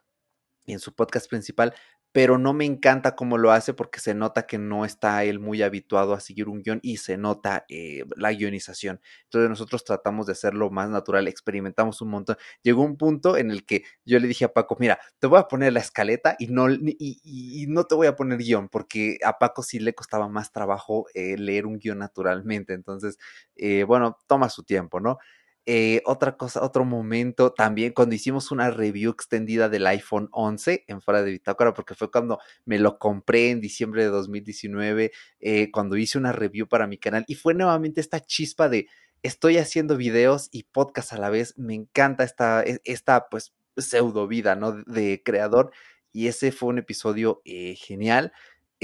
[0.67, 1.75] en su podcast principal,
[2.13, 5.63] pero no me encanta cómo lo hace porque se nota que no está él muy
[5.63, 9.01] habituado a seguir un guion y se nota eh, la guionización.
[9.25, 12.37] Entonces nosotros tratamos de hacerlo más natural, experimentamos un montón.
[12.63, 15.49] Llegó un punto en el que yo le dije a Paco, mira, te voy a
[15.49, 19.63] poner la escaleta y no, y, no te voy a poner guion porque a Paco
[19.63, 22.75] sí le costaba más trabajo eh, leer un guion naturalmente.
[22.75, 23.19] Entonces,
[23.57, 25.19] eh, bueno, toma su tiempo, ¿no?
[25.65, 31.01] Eh, otra cosa, otro momento también cuando hicimos una review extendida del iPhone 11 en
[31.01, 35.97] fuera de Bitácora, porque fue cuando me lo compré en diciembre de 2019, eh, cuando
[35.97, 38.89] hice una review para mi canal y fue nuevamente esta chispa de
[39.23, 44.27] estoy haciendo videos y podcast a la vez, me encanta esta, e, esta pues pseudo
[44.27, 44.73] vida, ¿no?
[44.73, 45.71] De creador
[46.13, 48.33] y ese fue un episodio eh, genial.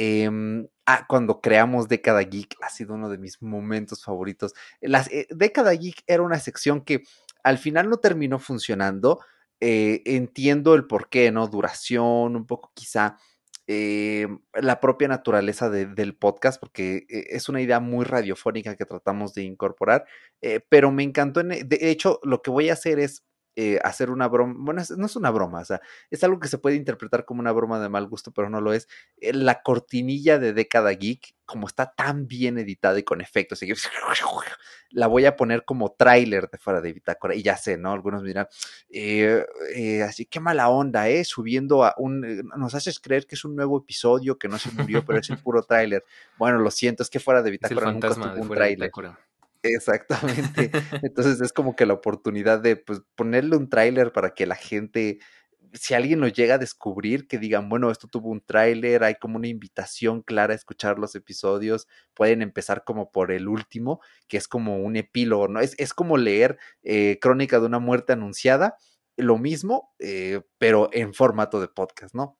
[0.01, 4.55] Em, ah, cuando creamos Década Geek ha sido uno de mis momentos favoritos.
[4.81, 7.03] Las, eh, Geek era una sección que
[7.43, 9.19] al final no terminó funcionando.
[9.59, 11.49] Eh, entiendo el porqué, ¿no?
[11.49, 13.17] Duración, un poco quizá
[13.67, 19.43] eh, la propia naturaleza del podcast, porque es una idea muy radiofónica que tratamos de
[19.43, 20.07] incorporar,
[20.69, 21.43] pero me encantó.
[21.43, 23.25] de hecho, lo que voy a hacer es
[23.61, 25.81] eh, hacer una broma, bueno, no es una broma, o sea,
[26.11, 28.73] es algo que se puede interpretar como una broma de mal gusto, pero no lo
[28.73, 28.87] es.
[29.17, 33.61] Eh, la cortinilla de Década Geek, como está tan bien editada y con efectos,
[34.91, 37.91] la voy a poner como tráiler de fuera de Bitácora, y ya sé, ¿no?
[37.91, 38.47] Algunos me dirán,
[38.91, 39.45] eh,
[40.07, 41.25] así, qué mala onda, ¿eh?
[41.25, 45.05] Subiendo a un, nos haces creer que es un nuevo episodio, que no se murió,
[45.05, 46.05] pero es el puro tráiler.
[46.37, 48.93] Bueno, lo siento, es que fuera de Bitácora nunca un tráiler.
[49.63, 50.71] Exactamente.
[51.03, 55.19] Entonces es como que la oportunidad de pues, ponerle un tráiler para que la gente,
[55.73, 59.37] si alguien lo llega a descubrir, que digan, bueno, esto tuvo un tráiler, hay como
[59.37, 64.47] una invitación clara a escuchar los episodios, pueden empezar como por el último, que es
[64.49, 65.61] como un epílogo, ¿no?
[65.61, 68.77] Es, es como leer eh, Crónica de una muerte anunciada,
[69.17, 72.39] lo mismo, eh, pero en formato de podcast, ¿no?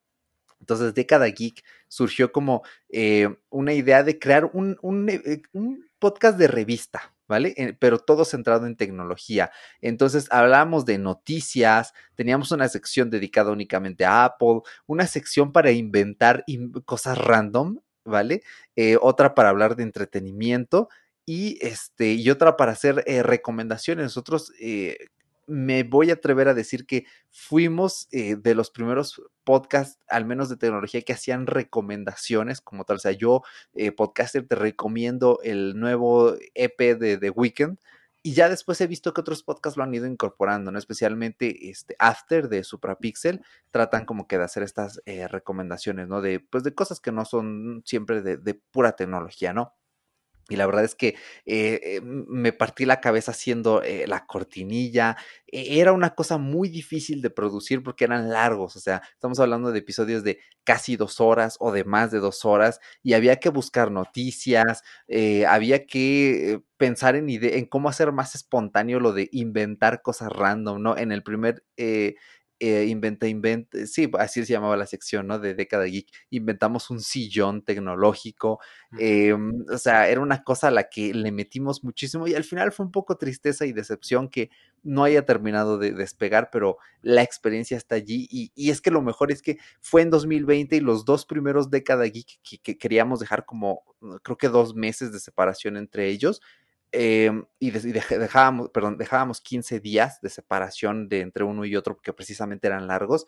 [0.61, 5.11] Entonces, Década Geek surgió como eh, una idea de crear un, un,
[5.53, 7.55] un podcast de revista, ¿vale?
[7.57, 9.51] Eh, pero todo centrado en tecnología.
[9.81, 16.45] Entonces hablábamos de noticias, teníamos una sección dedicada únicamente a Apple, una sección para inventar
[16.85, 18.43] cosas random, ¿vale?
[18.77, 20.89] Eh, otra para hablar de entretenimiento
[21.27, 24.05] y, este, y otra para hacer eh, recomendaciones.
[24.05, 24.53] Nosotros
[25.49, 30.49] me voy a atrever a decir que fuimos eh, de los primeros podcasts, al menos
[30.49, 32.97] de tecnología, que hacían recomendaciones como tal.
[32.97, 33.43] O sea, yo,
[33.75, 37.79] eh, podcaster, te recomiendo el nuevo EP de The Weeknd.
[38.23, 40.79] Y ya después he visto que otros podcasts lo han ido incorporando, ¿no?
[40.79, 46.21] Especialmente este After de Suprapixel, tratan como que de hacer estas eh, recomendaciones, ¿no?
[46.21, 49.78] De, pues, de cosas que no son siempre de, de pura tecnología, ¿no?
[50.49, 51.09] Y la verdad es que
[51.47, 55.17] eh, eh, me partí la cabeza haciendo eh, la cortinilla.
[55.47, 58.77] E, era una cosa muy difícil de producir porque eran largos.
[58.77, 62.45] O sea, estamos hablando de episodios de casi dos horas o de más de dos
[62.45, 62.81] horas.
[63.03, 64.83] Y había que buscar noticias,
[65.47, 70.97] había que pensar en, en cómo hacer más espontáneo lo de inventar cosas random, ¿no?
[70.97, 71.65] En el primer
[72.61, 75.39] eh, inventa, inventa, sí, así se llamaba la sección, ¿no?
[75.39, 76.09] De década geek.
[76.31, 78.61] Inventamos un sillón tecnológico.
[78.99, 82.73] Em, o sea, era una cosa a la que le metimos muchísimo y al final
[82.73, 84.51] fue un poco tristeza y decepción que
[84.83, 89.03] no haya terminado de despegar, pero la experiencia está allí y, y es que lo
[89.03, 93.21] mejor es que fue en 2020 y los dos primeros década geek que, que queríamos
[93.21, 93.83] dejar como,
[94.23, 96.41] creo que dos meses de separación entre ellos,
[96.91, 102.13] Em, y, dejábamos, perdón, dejábamos 15 días de separación de entre uno y otro porque
[102.13, 103.27] precisamente eran largos.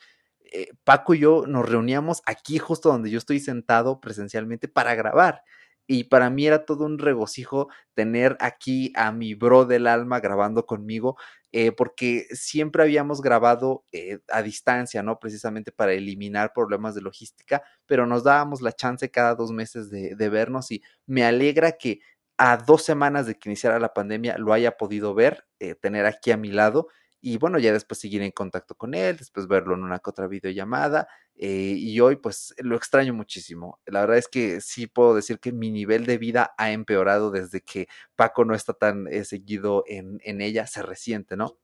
[0.52, 5.42] Eh, Paco y yo nos reuníamos aquí justo donde yo estoy sentado presencialmente para grabar.
[5.86, 10.64] Y para mí era todo un regocijo tener aquí a mi bro del alma grabando
[10.64, 11.16] conmigo,
[11.52, 15.18] eh, porque siempre habíamos grabado eh, a distancia, ¿no?
[15.18, 20.14] Precisamente para eliminar problemas de logística, pero nos dábamos la chance cada dos meses de,
[20.14, 22.00] de vernos y me alegra que
[22.42, 26.30] a dos semanas de que iniciara la pandemia lo haya podido ver, eh, tener aquí
[26.30, 26.88] a mi lado
[27.20, 30.26] y bueno, ya después seguir en contacto con él, después verlo en una que otra
[30.26, 33.78] videollamada eh, y hoy pues lo extraño muchísimo.
[33.84, 37.60] La verdad es que sí puedo decir que mi nivel de vida ha empeorado desde
[37.60, 41.58] que Paco no está tan eh, seguido en, en, ella, se resiente, ¿no?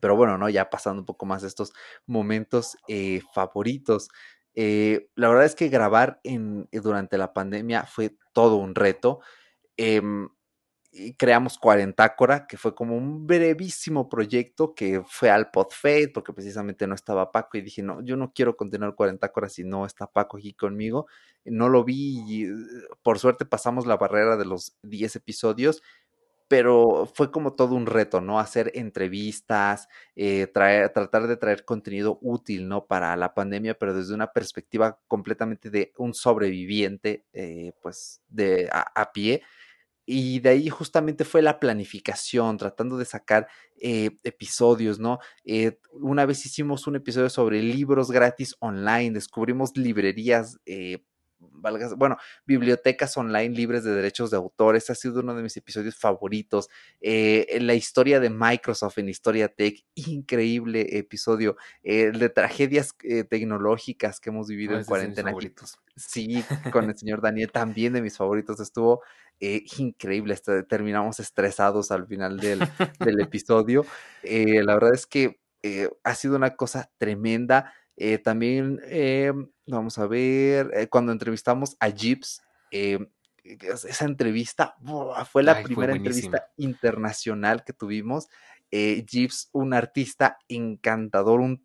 [0.00, 0.48] Pero bueno, ¿no?
[0.48, 1.74] Ya pasando un poco más estos
[2.06, 2.78] momentos
[3.34, 4.08] favoritos.
[4.54, 9.20] la verdad es que grabar en, durante la pandemia fue todo un reto.
[9.76, 10.28] Em,
[10.94, 16.86] y creamos Cuarentácora, que fue como un brevísimo proyecto que fue al PodFade, porque precisamente
[16.86, 20.36] no estaba Paco, y dije, no, yo no quiero continuar Cuarentácora si no está Paco
[20.36, 21.06] aquí conmigo.
[21.46, 22.52] No lo vi, eh,
[23.02, 25.82] por suerte pasamos la barrera de los 10 episodios,
[26.46, 28.38] pero fue como todo un reto, ¿no?
[28.38, 32.84] Hacer entrevistas, eh, tratar de traer contenido útil, ¿no?
[32.86, 39.12] Para la pandemia, pero desde una perspectiva completamente de un sobreviviente, eh, pues, de a
[39.12, 39.42] pie
[40.12, 43.48] y de ahí justamente fue la planificación, tratando de sacar
[43.80, 45.18] eh, episodios, ¿no?
[45.42, 51.02] Eh, una vez hicimos un episodio sobre libros gratis online, descubrimos librerías, eh,
[51.96, 54.76] bueno, bibliotecas online libres de derechos de autor.
[54.76, 56.68] Este ha sido uno de mis episodios favoritos.
[57.00, 61.56] la historia de Microsoft en Historia Tech, increíble episodio.
[61.82, 62.94] el de tragedias
[63.28, 65.34] tecnológicas que hemos vivido en cuarentena.
[65.96, 68.60] Sí, con el señor Daniel, también de mis favoritos.
[68.60, 69.02] Estuvo
[69.44, 70.36] eh, increíble,
[70.68, 72.60] terminamos estresados al final del,
[73.00, 73.84] del episodio.
[74.22, 77.74] Eh, la verdad es que eh, ha sido una cosa tremenda.
[78.22, 78.80] también,
[79.66, 82.40] vamos a ver, cuando entrevistamos a Jeeps,
[82.70, 84.76] esa entrevista
[85.28, 88.28] fue la primera entrevista internacional que tuvimos
[88.72, 91.62] eh, Gibbs, un artista encantador, un,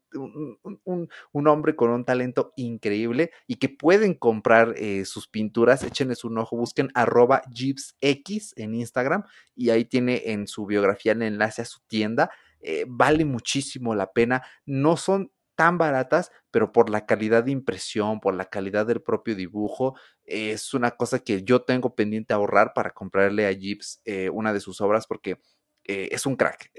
[0.83, 6.37] un, hombre con un talento increíble y que pueden comprar eh, sus pinturas, échenles un
[6.37, 9.23] ojo, busquen arroba GibbsX en Instagram
[9.55, 12.29] y ahí tiene en su biografía el enlace a su tienda.
[12.59, 14.43] eh, vale muchísimo la pena.
[14.65, 19.35] No son tan baratas, pero por la calidad de impresión, por la calidad del propio
[19.35, 24.53] dibujo, es una cosa que yo tengo pendiente ahorrar para comprarle a Gibbs eh, una
[24.53, 25.39] de sus obras porque
[25.87, 26.71] eh, es un crack.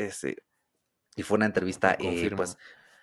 [1.16, 1.96] y fue una entrevista,
[2.36, 2.56] pues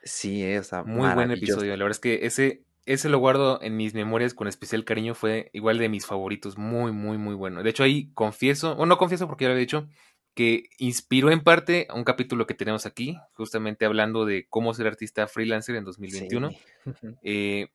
[0.04, 1.76] sí, es muy buen episodio.
[1.76, 5.16] La verdad es que ese, ese lo guardo en mis memorias con especial cariño.
[5.16, 6.58] Fue igual de mis favoritos.
[6.58, 7.64] Muy, muy, muy bueno.
[7.64, 9.90] De hecho, ahí confieso, o no confieso porque ya lo había dicho,
[10.36, 14.86] que inspiró en parte a un capítulo que tenemos aquí, justamente hablando de cómo ser
[14.88, 16.52] artista freelancer en 2021.
[17.24, 17.70] Eh,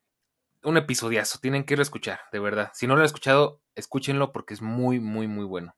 [0.63, 2.71] un episodiazo, tienen que irlo a escuchar, de verdad.
[2.75, 5.75] Si no lo han escuchado, escúchenlo porque es muy, muy, muy bueno.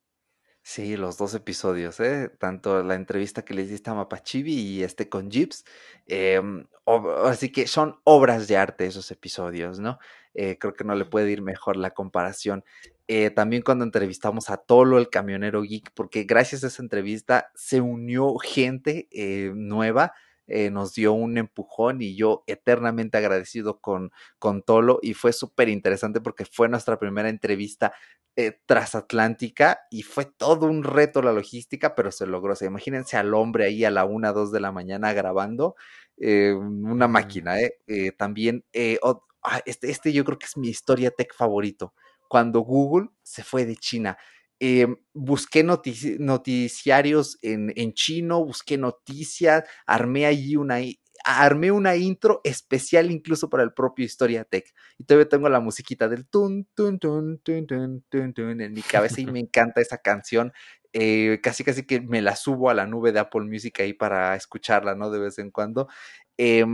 [0.65, 2.31] Sí, los dos episodios, ¿eh?
[2.39, 5.65] tanto la entrevista que les diste a Mapachibi y este con Gibbs.
[6.07, 6.67] Em,
[7.25, 9.99] así que son obras de arte esos episodios, ¿no?
[10.35, 12.65] Eh, creo que no le puede ir mejor la comparación.
[13.09, 17.81] Eh, también cuando entrevistamos a Tolo, el camionero geek, porque gracias a esa entrevista se
[17.81, 20.13] unió gente eh, nueva,
[20.53, 25.69] eh, nos dio un empujón y yo eternamente agradecido con, con Tolo y fue súper
[25.69, 27.93] interesante porque fue nuestra primera entrevista
[28.67, 32.55] transatlántica y fue todo un reto la logística, pero se logró.
[32.59, 35.75] O imagínense al hombre ahí a la una, dos de la mañana grabando,
[36.19, 37.57] una máquina,
[38.17, 38.65] también,
[39.43, 41.93] ah, este, este yo creo que es mi historia tech favorito
[42.33, 44.17] cuando Google se fue de China.
[44.65, 50.79] Em, busqué noticiarios en, en, chino, busqué noticias, armé allí una,
[51.25, 54.73] armé una intro especial incluso para el propio Historia Tech.
[54.99, 58.83] Y todavía tengo la musiquita del tun, tun, tun, tun, tun, tun, tun en mi
[58.83, 60.53] cabeza y me encanta esa canción.
[60.93, 64.37] Eh, casi casi que me la subo a la nube de Apple Music ahí para
[64.37, 65.11] escucharla, ¿no?
[65.11, 65.89] De vez en cuando.
[66.39, 66.65] Eh,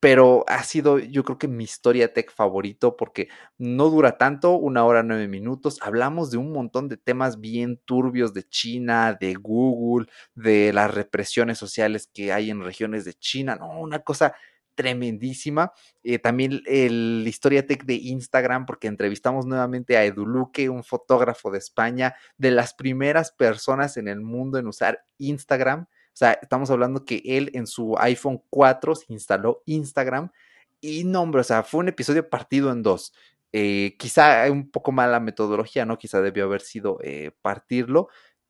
[0.00, 3.28] pero ha sido yo creo que mi historia tech favorito porque
[3.58, 8.34] no dura tanto, una hora nueve minutos, hablamos de un montón de temas bien turbios
[8.34, 13.78] de China, de Google, de las represiones sociales que hay en regiones de China, no,
[13.80, 14.34] una cosa
[14.74, 15.72] tremendísima.
[16.02, 21.58] Eh, también el Historia Tech de Instagram, porque entrevistamos nuevamente a Eduluque, un fotógrafo de
[21.58, 25.86] España, de las primeras personas en el mundo en usar Instagram.
[26.20, 30.30] Sea, estamos hablando que él en su iPhone 4 se instaló Instagram
[30.78, 33.14] y no, hombre, o sea, fue un episodio partido en dos.
[33.54, 35.96] Eh, quizá un poco mala metodología, ¿no?
[35.96, 38.08] Quizá debió haber sido eh, partirlo,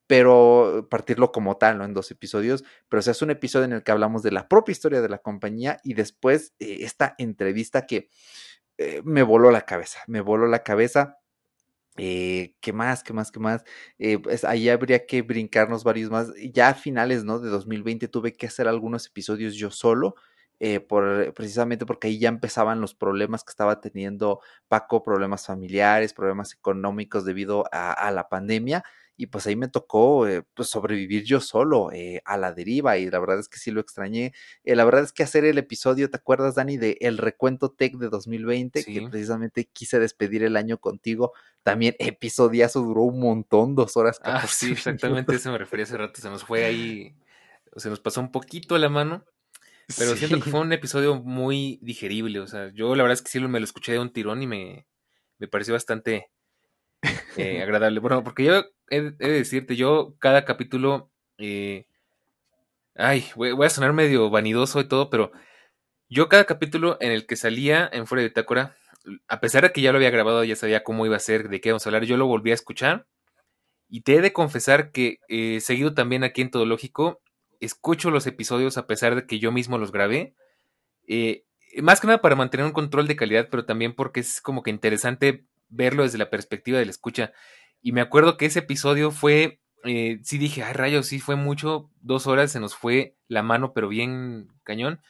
[0.09, 1.85] pero partirlo como tal, ¿no?
[1.85, 4.49] En dos episodios, pero o sea, es un episodio en el que hablamos de la
[4.49, 8.09] propia historia de la compañía y después eh, esta entrevista que
[9.05, 11.20] me voló la cabeza, me voló la cabeza
[11.97, 13.03] eh, ¿Qué más?
[13.03, 13.30] ¿Qué más?
[13.30, 13.64] ¿Qué más?
[13.99, 16.28] Eh, pues ahí habría que brincarnos varios más.
[16.53, 17.38] Ya a finales, ¿no?
[17.41, 20.14] De 2020 tuve que hacer algunos episodios yo solo,
[20.61, 26.14] eh, por, precisamente porque ahí ya empezaban los problemas que estaba teniendo Paco, problemas familiares,
[26.14, 28.84] problemas económicos debido a la pandemia
[29.21, 33.11] y pues ahí me tocó eh, pues sobrevivir yo solo eh, a la deriva y
[33.11, 34.33] la verdad es que sí lo extrañé.
[34.64, 37.97] Eh, la verdad es que hacer el episodio, ¿te acuerdas Dani de el recuento tech
[37.97, 41.35] de 2020 que precisamente quise despedir el año contigo?
[41.62, 44.18] También episodiazo duró un montón, dos horas.
[44.25, 47.14] Ah, sí, exactamente, eso me refería hace rato, se nos fue ahí,
[47.77, 49.27] se nos pasó un poquito la mano.
[49.99, 53.29] Pero siento que fue un episodio muy digerible, o sea, yo la verdad es que
[53.29, 54.87] sí me lo escuché de un tirón y me,
[55.37, 56.31] me pareció bastante
[57.37, 58.01] eh, agradable.
[58.01, 61.86] Bueno, porque yo he, de decirte, yo cada capítulo, eh,
[62.97, 65.32] ay, voy, a sonar medio vanidoso y todo, pero
[66.09, 68.76] yo cada capítulo en el que salía en Fuera de Bitácora,
[69.28, 71.61] a pesar de que ya lo había grabado, ya sabía cómo iba a ser, de
[71.61, 73.07] qué vamos a hablar, yo lo volví a escuchar.
[73.88, 77.20] Y te he de confesar que eh, seguido también aquí en Todo Lógico,
[77.61, 80.34] escucho los episodios a pesar de que yo mismo los grabé.
[81.82, 84.70] más que nada para mantener un control de calidad, pero también porque es como que
[84.70, 87.32] interesante verlo desde la perspectiva de la escucha.
[87.83, 91.91] Y me acuerdo que ese episodio fue, eh, sí dije, ay rayos, sí fue mucho,
[92.01, 95.01] dos horas se nos fue la mano, pero bien cañón.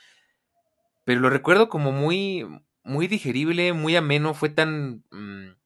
[1.04, 2.46] Pero lo recuerdo como muy,
[2.84, 5.56] muy digerible, muy ameno, fue tan, mm,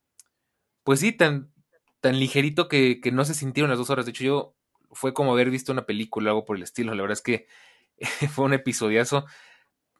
[0.84, 1.52] pues sí, tan,
[2.00, 4.06] tan ligerito que, que, no se sintieron las dos horas.
[4.06, 4.54] De hecho, yo
[4.92, 6.94] fue como haber visto una película, algo por el estilo.
[6.94, 7.46] La verdad es que
[8.30, 9.26] fue un episodiazo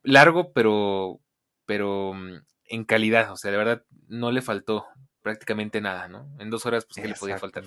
[0.02, 1.20] largo, pero,
[1.66, 3.32] pero mm, en calidad.
[3.32, 4.86] O sea, de verdad no le faltó
[5.24, 6.28] prácticamente nada, ¿no?
[6.38, 7.64] En dos horas, pues, ¿qué le podía faltar?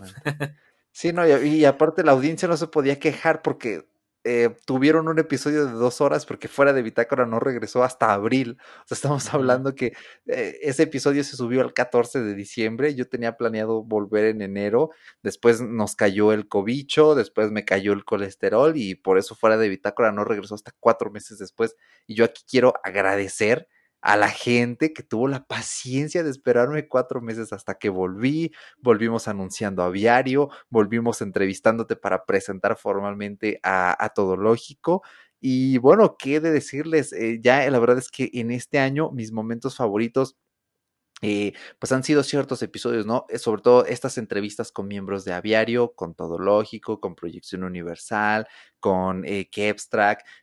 [0.91, 3.87] sí, no, y, aparte la audiencia no se podía quejar porque
[4.23, 8.59] eh, tuvieron un episodio de dos horas porque fuera de Bitácora no regresó hasta abril.
[8.83, 9.93] O sea, estamos hablando que
[10.27, 12.93] eh, ese episodio se subió el 14 de diciembre.
[12.93, 14.91] Yo tenía planeado volver en enero.
[15.23, 19.69] Después nos cayó el cobicho, después me cayó el colesterol y por eso fuera de
[19.69, 21.75] Bitácora no regresó hasta cuatro meses después.
[22.05, 23.67] Y yo aquí quiero agradecer
[24.01, 29.27] a la gente que tuvo la paciencia de esperarme cuatro meses hasta que volví, volvimos
[29.27, 35.03] anunciando a Viario, volvimos entrevistándote para presentar formalmente a, a Todo Lógico.
[35.39, 37.13] Y bueno, ¿qué de decirles?
[37.13, 40.35] Eh, ya la verdad es que en este año mis momentos favoritos
[41.21, 43.25] eh, pues han sido ciertos episodios, ¿no?
[43.29, 48.47] Eh, sobre todo estas entrevistas con miembros de Aviario, con Todo Lógico, con Proyección Universal,
[48.79, 49.49] con eh,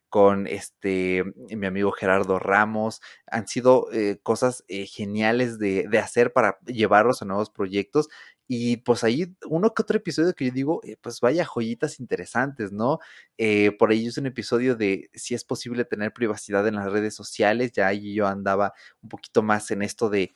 [0.09, 1.25] con este
[1.57, 3.01] mi amigo Gerardo Ramos.
[3.27, 8.09] Han sido eh, cosas geniales de, de, hacer para llevarlos a nuevos proyectos.
[8.47, 12.99] Y pues ahí uno que otro episodio que yo digo, pues vaya joyitas interesantes, ¿no?
[13.79, 17.73] por ahí es un episodio de si es posible tener privacidad en las redes sociales,
[17.73, 20.33] ya ahí yo andaba un poquito más en esto de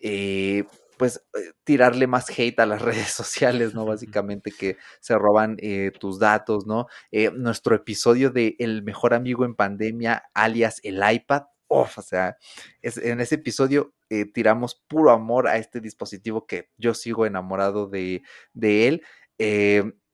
[0.00, 0.64] eh,
[0.98, 3.84] pues eh, tirarle más hate a las redes sociales, ¿no?
[3.86, 6.86] Básicamente que se roban eh, tus datos, ¿no?
[7.34, 12.36] nuestro episodio de El mejor amigo en pandemia, alias el iPad, o sea,
[12.82, 13.94] en ese episodio
[14.34, 18.22] tiramos puro amor a este dispositivo que yo sigo enamorado de,
[18.54, 19.02] él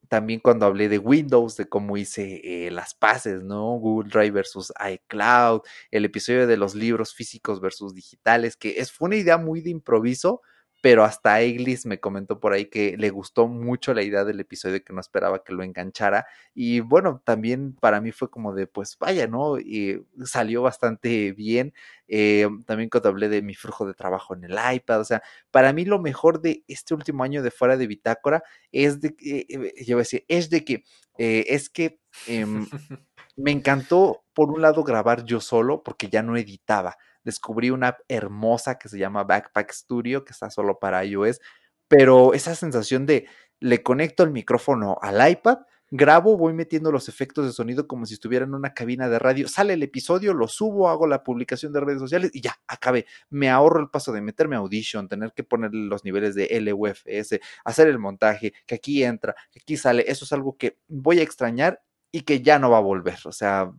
[0.09, 3.72] también cuando hablé de Windows, de cómo hice eh, las paces, ¿no?
[3.78, 9.16] Google Drive versus iCloud, el episodio de los libros físicos versus digitales, que fue una
[9.16, 10.42] idea muy de improviso,
[10.81, 14.83] pero hasta Eglis me comentó por ahí que le gustó mucho la idea del episodio
[14.85, 18.97] que no esperaba que lo enganchara y bueno, también para mí fue como de pues
[18.99, 19.59] vaya, ¿no?
[19.59, 21.72] Y salió bastante bien,
[22.09, 25.72] eh, también cuando hablé de mi flujo de trabajo en el iPad, o sea, para
[25.72, 29.85] mí lo mejor de este último año de fuera de Bitácora es de que, eh,
[29.85, 30.85] yo voy a decir, es de que,
[31.18, 32.66] eh, es que em,
[33.37, 36.97] me encantó por un lado grabar yo solo porque ya no editaba
[37.27, 41.41] descubrí una app hermosa que se llama Backpack Studio, que está solo para iOS,
[41.89, 43.27] pero esa sensación de
[43.59, 45.59] le conecto el micrófono al iPad,
[45.91, 49.49] grabo, voy metiendo los efectos de sonido como si estuviera en una cabina de radio,
[49.49, 53.07] sale el episodio, lo subo, hago la publicación de redes sociales y ya, acabé.
[53.29, 57.41] Me ahorro el paso de meterme a Audition, tener que poner los niveles de LUFS,
[57.64, 60.05] hacer el montaje, que aquí entra, que aquí sale.
[60.07, 63.18] Eso es algo que voy a extrañar y que ya no va a volver.
[63.24, 63.72] O sea,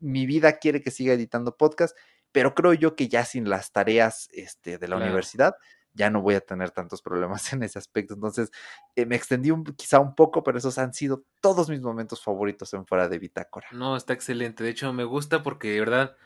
[0.00, 1.96] mi vida quiere que siga editando podcast
[2.34, 5.54] pero creo yo que ya sin las tareas este, de la universidad
[5.92, 8.14] ya no voy a tener tantos problemas en ese aspecto.
[8.14, 8.50] Entonces,
[8.96, 12.74] eh, me extendí un, quizá un poco, pero esos han sido todos mis momentos favoritos
[12.74, 13.68] en fuera de Bitácora.
[13.70, 14.64] No, está excelente.
[14.64, 16.16] De hecho, me gusta porque de verdad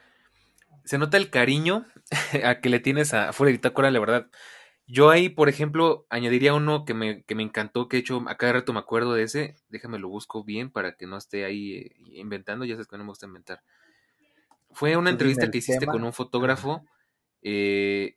[0.84, 1.84] se nota el cariño
[2.42, 4.30] a que le tienes a fuera de Bitácora, la verdad.
[4.86, 8.38] Yo ahí, por ejemplo, añadiría uno que me, que me encantó, que he hecho, a
[8.38, 9.56] cada rato me acuerdo de ese.
[9.68, 12.64] Déjame lo busco bien para que no esté ahí eh, inventando.
[12.64, 13.61] Ya sabes que no me gusta inventar.
[14.71, 16.85] Fue una entrevista que hiciste con un fotógrafo.
[17.43, 18.16] Eh,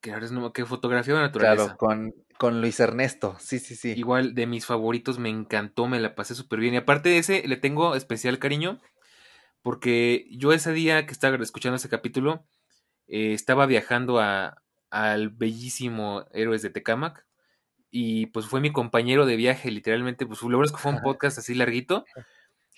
[0.00, 1.64] que ahora es no, que fotografía de naturaleza.
[1.64, 3.92] Claro, con, con, Luis Ernesto, sí, sí, sí.
[3.96, 6.74] Igual de mis favoritos, me encantó, me la pasé súper bien.
[6.74, 8.80] Y aparte de ese, le tengo especial cariño,
[9.62, 12.46] porque yo ese día que estaba escuchando ese capítulo,
[13.08, 17.26] eh, estaba viajando a, al bellísimo Héroes de Tecamac,
[17.90, 21.38] y pues fue mi compañero de viaje, literalmente, pues lo es que fue un podcast
[21.38, 22.04] así larguito,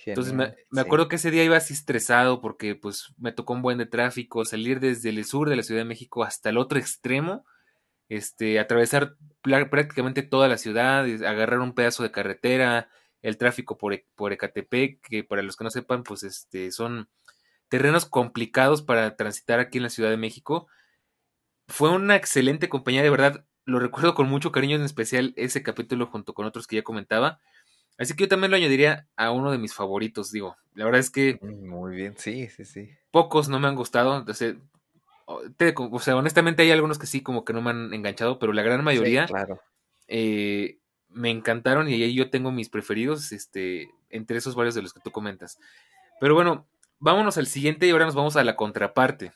[0.07, 3.79] entonces me, acuerdo que ese día iba así estresado porque pues me tocó un buen
[3.79, 7.45] de tráfico, salir desde el sur de la Ciudad de México hasta el otro extremo,
[8.09, 12.89] este, atravesar prácticamente toda la ciudad, agarrar un pedazo de carretera,
[13.23, 17.09] el tráfico por, e, por Ecatepec, que para los que no sepan, pues este, son
[17.69, 20.69] terrenos complicados para transitar aquí en la Ciudad de México.
[21.69, 26.07] Fue una excelente compañía, de verdad, lo recuerdo con mucho cariño, en especial ese capítulo
[26.07, 27.41] junto con otros que ya comentaba.
[27.99, 30.57] Así que yo también lo añadiría a uno de mis favoritos, digo.
[30.75, 31.39] La verdad es que.
[31.41, 32.91] Mm, muy bien, sí, sí, sí.
[33.11, 34.17] Pocos no me han gustado.
[34.17, 34.57] Entonces,
[35.27, 38.63] o sea, honestamente hay algunos que sí, como que no me han enganchado, pero la
[38.63, 39.27] gran mayoría.
[39.27, 39.61] claro.
[40.09, 40.79] Eh,
[41.09, 45.01] me encantaron y ahí yo tengo mis preferidos, este, entre esos varios de los que
[45.01, 45.59] tú comentas.
[46.21, 46.67] Pero bueno,
[46.99, 49.33] vámonos al siguiente y ahora nos vamos a la contraparte.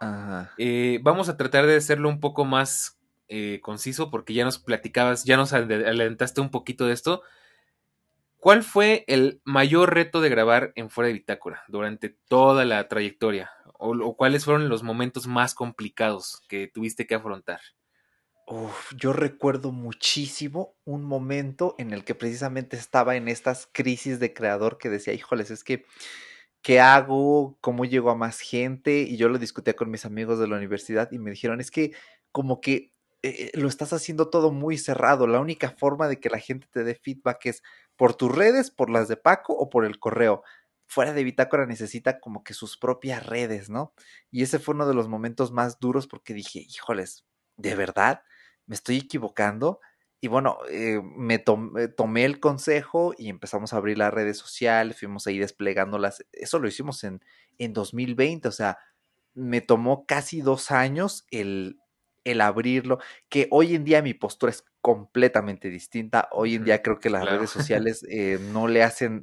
[0.00, 0.52] Ajá.
[0.58, 2.98] Eh, vamos a tratar de hacerlo un poco más
[3.28, 7.22] eh, conciso porque ya nos platicabas, ya nos adelantaste un poquito de esto.
[8.38, 13.50] ¿Cuál fue el mayor reto de grabar en Fuera de Bitácora durante toda la trayectoria?
[13.78, 17.60] ¿O, cuáles fueron los momentos más complicados que tuviste que afrontar?
[18.96, 24.78] yo recuerdo muchísimo un momento en el que precisamente estaba en estas crisis de creador
[24.78, 25.84] que decía, híjoles, es que,
[26.62, 27.58] ¿qué hago?
[27.60, 29.00] ¿Cómo llego a más gente?
[29.00, 31.92] Y yo lo discutía con mis amigos de la universidad y me dijeron, es que
[32.30, 32.92] como que
[33.28, 35.26] eh, lo estás haciendo todo muy cerrado.
[35.26, 37.62] La única forma de que la gente te dé feedback es
[37.96, 40.42] por tus redes, por las de Paco o por el correo.
[40.86, 43.92] Fuera de Bitácora necesita como que sus propias redes, ¿no?
[44.30, 47.24] Y ese fue uno de los momentos más duros porque dije, híjoles,
[47.56, 48.22] ¿de verdad?
[48.66, 49.80] ¿Me estoy equivocando?
[50.20, 54.98] Y bueno, eh, me eh, tomé el consejo y empezamos a abrir las redes sociales,
[54.98, 56.24] fuimos ahí desplegándolas.
[56.32, 57.22] Eso lo hicimos en,
[57.58, 58.78] en 2020, o sea,
[59.34, 61.78] me tomó casi dos años el,
[62.26, 62.98] el abrirlo,
[63.28, 66.28] que hoy en día mi postura es completamente distinta.
[66.32, 69.22] Hoy en día creo que las redes sociales eh, no le hacen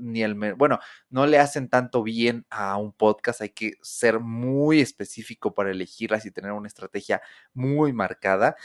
[0.00, 3.40] ni el bueno, no le hacen tanto bien a un podcast.
[3.40, 8.56] Hay que ser muy específico para elegirlas y tener una estrategia muy marcada.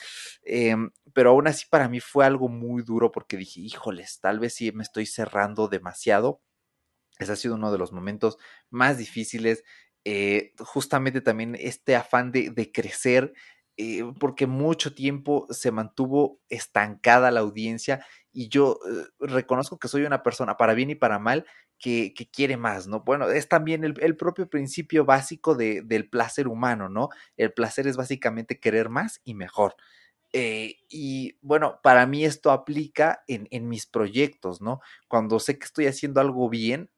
[0.43, 4.53] Em, pero aún así para mí fue algo muy duro porque dije, híjoles, tal vez
[4.53, 6.41] sí me estoy cerrando demasiado.
[7.19, 8.37] Ese ha sido uno de los momentos
[8.69, 9.63] más difíciles.
[10.05, 13.33] Eh, justamente también este afán de, crecer,
[13.77, 20.03] eh, porque mucho tiempo se mantuvo estancada la audiencia y yo eh, reconozco que soy
[20.03, 21.45] una persona, para bien y para mal,
[21.77, 23.01] que, quiere más, ¿no?
[23.01, 27.09] Bueno, es también el, propio principio básico de, del placer humano, ¿no?
[27.37, 29.75] El placer es básicamente querer más y mejor.
[30.33, 34.81] y bueno, para mí esto aplica en, en, mis proyectos, ¿no?
[35.07, 36.89] Cuando sé que estoy haciendo algo bien,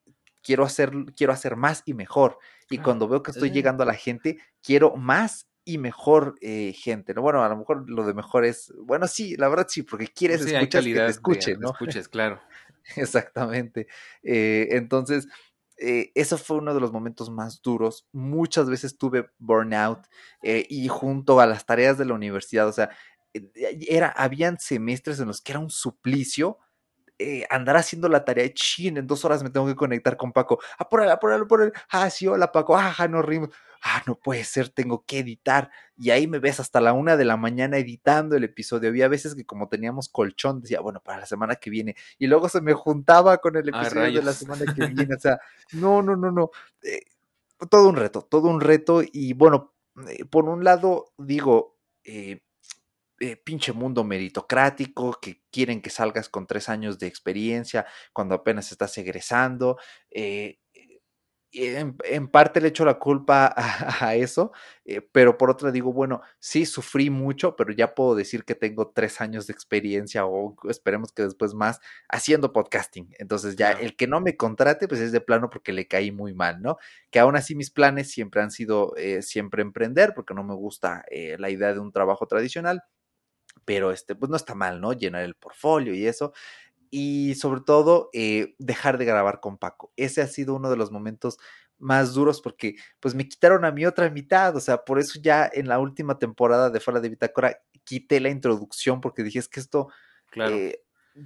[0.44, 2.38] quiero hacer, quiero hacer más y mejor.
[2.70, 7.14] Y cuando veo que estoy llegando a la gente, quiero más y mejor eh, gente,
[7.14, 7.22] ¿no?
[7.22, 10.42] Bueno, a lo mejor lo de mejor es, bueno, sí, la verdad sí, porque quieres
[10.42, 11.72] escuchar que te escuchen, ¿no?
[11.72, 12.42] Escuches, claro.
[12.96, 13.88] Exactamente.
[14.24, 15.28] Eh, entonces,
[15.78, 18.08] eh, eso fue uno de los momentos más duros.
[18.12, 20.08] Muchas veces tuve burnout
[20.42, 22.90] y junto a las tareas de la universidad, o sea,
[23.34, 26.58] era, habían semestres en los que era un suplicio
[27.22, 30.32] eh, andar haciendo la tarea de chin, en dos horas me tengo que conectar con
[30.32, 30.60] Paco.
[30.80, 31.70] Ah, por ahí, por ahí, por ahí.
[31.90, 32.76] Ah, sí, hola Paco.
[32.76, 33.50] Ah, no rimos.
[33.84, 35.70] Ah, no puede ser, tengo que editar.
[35.98, 38.90] Y ahí me ves hasta la una de la mañana editando el episodio.
[38.90, 41.96] Había veces que como teníamos colchón, decía, bueno, para la semana que viene.
[42.18, 45.16] Y luego se me juntaba con el ah, episodio de la semana que viene.
[45.16, 45.40] O sea,
[45.74, 46.50] no, no, no, no.
[46.84, 47.02] Eh,
[47.70, 49.02] todo un reto, todo un reto.
[49.04, 49.74] Y bueno,
[50.08, 52.42] eh, por un lado, digo, eh,
[53.22, 58.72] eh, pinche mundo meritocrático, que quieren que salgas con tres años de experiencia cuando apenas
[58.72, 59.78] estás egresando.
[60.10, 60.58] Eh,
[61.54, 63.54] en, parte le echo la culpa
[64.02, 64.52] a, eso,
[64.86, 68.90] eh, pero por otra digo, bueno, sí sufrí mucho, pero ya puedo decir que tengo
[68.90, 73.14] tres años de experiencia o esperemos que después más haciendo podcasting.
[73.20, 76.34] Entonces ya el que no me contrate, pues es de plano porque le caí muy
[76.34, 76.78] mal, ¿no?
[77.12, 81.04] Que aún así mis planes siempre han sido siempre emprender, porque no me gusta
[81.38, 82.82] la idea de un trabajo tradicional
[83.66, 84.94] pero este, pues no está mal, ¿no?
[84.94, 86.34] Llenar el portfolio y eso.
[86.90, 89.94] Y sobre todo, eh, dejar de grabar con Paco.
[89.96, 91.38] Ese ha sido uno de los momentos
[91.82, 95.50] más duros porque pues me quitaron a mi otra mitad, o sea, por eso ya
[95.52, 99.60] en la última temporada de Fuera de Bitácora quité la introducción porque dije es que
[99.60, 99.90] esto
[100.36, 100.84] eh,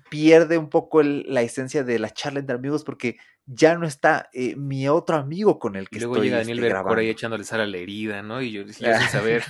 [0.09, 4.55] pierde un poco la esancia de la charla entre amigos porque ya no está eh,
[4.55, 7.43] mi otro amigo con el que y luego estoy llega Daniel este, por ahí echándole
[7.43, 8.41] sal a la herida, ¿no?
[8.41, 9.43] Y yo, yo sin saber.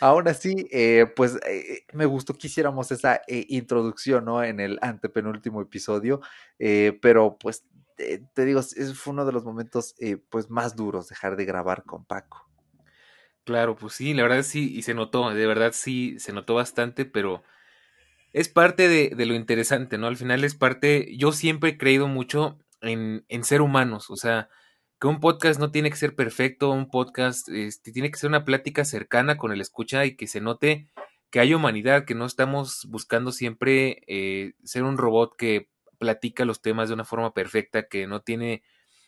[0.00, 4.42] Aún así, eh, pues eh, me gustó que hiciéramos esa eh, introducción, ¿no?
[4.44, 6.20] En el antepenúltimo episodio,
[7.00, 7.64] pero pues
[8.34, 8.62] te digo,
[8.94, 9.94] fue uno de los momentos
[10.30, 12.48] pues más duros dejar de grabar con Paco.
[13.44, 17.04] Claro, pues sí, la verdad sí, y se notó, de verdad sí, se notó bastante,
[17.04, 17.42] pero
[18.32, 20.06] es parte de, de lo interesante, ¿no?
[20.06, 24.48] Al final es parte, yo siempre he creído mucho en, en ser humanos, o sea,
[25.00, 28.44] que un podcast no tiene que ser perfecto, un podcast este, tiene que ser una
[28.44, 30.88] plática cercana con el escucha y que se note
[31.30, 36.60] que hay humanidad, que no estamos buscando siempre eh, ser un robot que platica los
[36.60, 38.62] temas de una forma perfecta, que no tiene,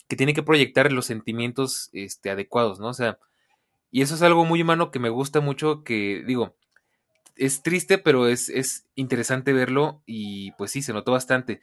[0.09, 2.89] que tiene que proyectar los sentimientos este, adecuados, ¿no?
[2.89, 3.19] O sea,
[3.91, 6.55] y eso es algo muy humano que me gusta mucho, que digo,
[7.37, 11.61] es triste, pero es, es interesante verlo y pues sí, se notó bastante.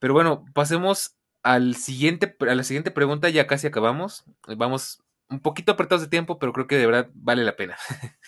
[0.00, 4.24] Pero bueno, pasemos al siguiente, a la siguiente pregunta ya casi acabamos.
[4.56, 7.76] Vamos un poquito apretados de tiempo, pero creo que de verdad vale la pena.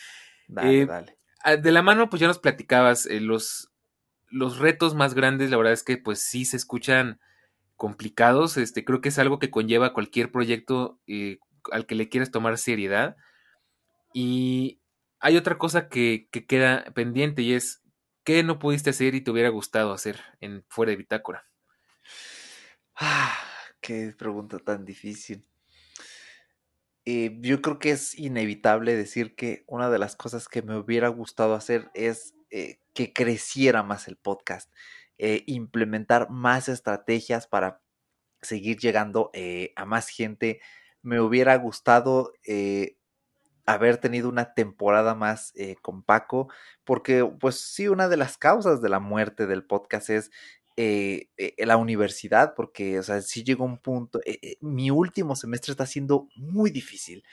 [0.49, 1.19] Dale, eh, dale.
[1.61, 3.73] De la mano, pues ya nos platicabas eh, los,
[4.29, 7.19] los retos más grandes, la verdad es que pues sí se escuchan
[7.75, 8.57] complicados.
[8.57, 11.39] Este, creo que es algo que conlleva cualquier proyecto eh,
[11.73, 13.17] al que le quieras tomar seriedad.
[14.15, 14.81] Y
[15.19, 17.83] hay otra cosa que, que queda pendiente y es
[18.23, 21.47] ¿qué no pudiste hacer y te hubiera gustado hacer en fuera de bitácora?
[22.97, 23.37] Ah,
[23.81, 25.45] qué pregunta tan difícil.
[27.05, 31.09] Eh, yo creo que es inevitable decir que una de las cosas que me hubiera
[31.09, 34.73] gustado hacer es eh, que creciera más el podcast,
[35.19, 37.81] eh, implementar más estrategias para
[38.43, 39.31] seguir llegando
[39.77, 40.61] a más gente.
[41.03, 42.33] Me hubiera gustado
[43.67, 46.49] haber tenido una temporada más con Paco,
[46.85, 50.31] porque pues sí, una de las causas de la muerte del podcast es
[50.77, 55.73] eh, eh, la universidad, porque, o sea, sí llegó un punto, eh, mi último semestre
[55.73, 57.25] está siendo muy difícil.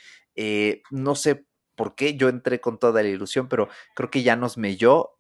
[0.92, 4.58] no sé por qué, yo entré con toda la ilusión, pero creo que ya nos
[4.58, 5.16] melló,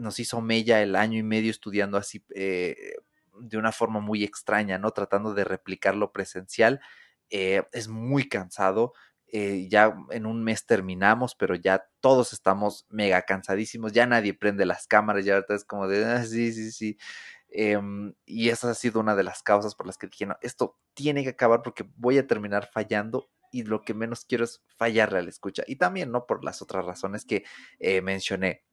[0.00, 2.24] nos hizo mella el año y medio estudiando así
[3.38, 4.90] de una forma muy extraña, ¿no?
[4.92, 6.80] Tratando de replicar lo presencial.
[7.30, 8.92] eh, es muy cansado.
[9.32, 14.64] Eh, ya en un mes terminamos, pero ya todos estamos mega cansadísimos, ya nadie prende
[14.66, 16.96] las cámaras, ya ahorita es como de, ah, sí, sí, sí.
[17.48, 20.78] Em, y esa ha sido una de las causas por las que dije, no, esto
[20.94, 25.18] tiene que acabar porque voy a terminar fallando y lo que menos quiero es fallarle
[25.18, 25.62] a la escucha.
[25.66, 26.26] Y también, ¿no?
[26.26, 27.44] Por las otras razones que
[27.78, 28.64] eh, mencioné.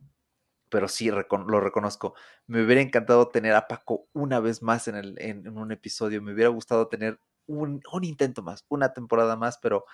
[0.70, 2.16] Pero sí lo reconozco.
[2.48, 6.22] Me hubiera encantado tener a Paco una vez más en, el, en, un episodio.
[6.22, 9.86] Me hubiera gustado tener un, un, intento más, una temporada más, pero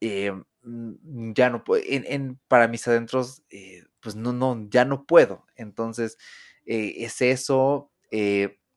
[0.00, 1.82] eh, mm, ya no puedo.
[1.86, 5.44] En, para mis adentros, eh, pues no, no, ya no puedo.
[5.56, 6.16] Entonces,
[6.64, 7.91] es eso.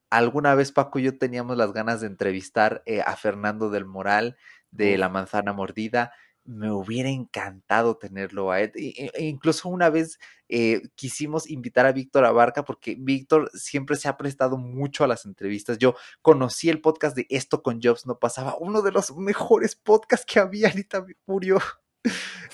[0.10, 4.38] Alguna vez Paco y yo teníamos las ganas de entrevistar a Fernando del Moral
[4.72, 6.12] de La Manzana Mordida.
[6.44, 8.72] Me hubiera encantado tenerlo a él.
[8.76, 14.08] E, e incluso una vez eh, quisimos invitar a Víctor Abarca porque Víctor siempre se
[14.08, 15.80] ha prestado mucho a las entrevistas.
[15.80, 20.26] Yo conocí el podcast de Esto con Jobs No Pasaba, uno de los mejores podcasts
[20.32, 20.68] que había.
[20.76, 21.60] Ahorita murió.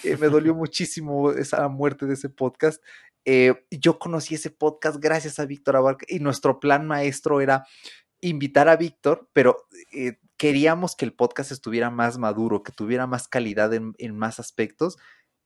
[0.03, 2.81] Eh, me dolió muchísimo esa muerte de ese podcast.
[3.25, 7.65] Eh, yo conocí ese podcast gracias a Víctor Abarca y nuestro plan maestro era
[8.21, 9.67] invitar a Víctor, pero
[10.37, 14.97] queríamos que el podcast estuviera más maduro, que tuviera más calidad en, más aspectos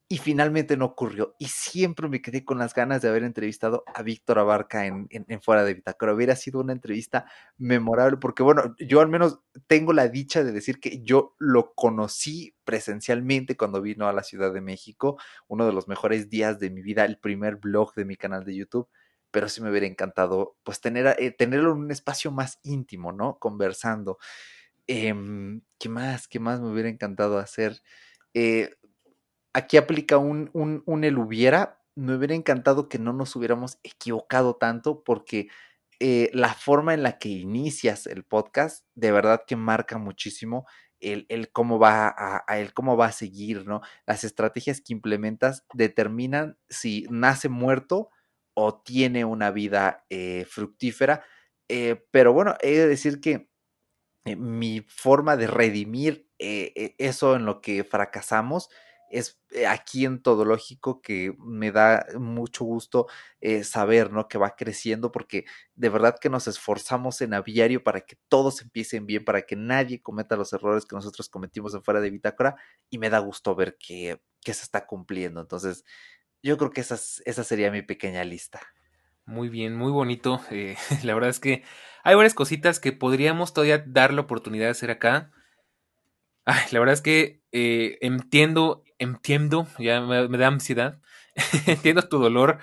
[0.07, 1.35] y finalmente no ocurrió.
[1.39, 5.07] Y siempre me quedé con las ganas de haber entrevistado a Víctor Abarca en,
[5.41, 6.13] Fuera de Bitácora.
[6.13, 7.25] Hubiera sido una entrevista
[7.57, 12.55] memorable porque, bueno, yo al menos tengo la dicha de decir que yo lo conocí
[12.63, 16.83] presencialmente cuando vino a la Ciudad de México, uno de los mejores días de mi
[16.83, 18.87] vida, el primer blog de mi canal de YouTube
[19.31, 23.37] pero sí me hubiera encantado pues tener, eh, tenerlo en un espacio más íntimo, ¿no?
[23.37, 24.17] Conversando.
[24.87, 26.29] Em, ¿Qué más?
[26.29, 27.81] ¿Qué más me hubiera encantado hacer?
[28.33, 28.75] Eh,
[29.55, 31.81] aquí aplica un, un, el hubiera.
[31.95, 35.47] Me hubiera encantado que no nos hubiéramos equivocado tanto porque
[35.99, 40.65] eh, la forma en la que inicias el podcast de verdad que marca muchísimo
[40.99, 43.81] el, el cómo va a, el cómo va a seguir, ¿no?
[44.05, 48.09] Las estrategias que implementas determinan si nace muerto
[48.55, 51.23] o tiene una vida eh, fructífera.
[52.11, 53.49] pero bueno, he de decir que
[54.25, 58.69] eh, mi forma de redimir eh, eh, eso en lo que fracasamos
[59.17, 63.07] es aquí en todo lógico que me da mucho gusto
[63.63, 64.27] saber, ¿no?
[64.27, 65.45] Que va creciendo porque
[65.75, 70.01] de verdad que nos esforzamos en aviario para que todos empiecen bien, para que nadie
[70.01, 72.55] cometa los errores que nosotros cometimos en fuera de bitácora
[72.89, 75.41] y me da gusto ver que, que se está cumpliendo.
[75.41, 75.83] Entonces,
[76.43, 76.95] yo creo que esa,
[77.25, 78.61] esa sería mi pequeña lista.
[79.25, 80.39] Muy bien, muy bonito.
[80.51, 81.63] Eh, la verdad es que
[82.03, 85.31] hay varias cositas que podríamos todavía dar la oportunidad de hacer acá.
[86.71, 90.99] La verdad es que eh, entiendo, entiendo, ya me, da ansiedad,
[91.67, 92.59] entiendo tu dolor.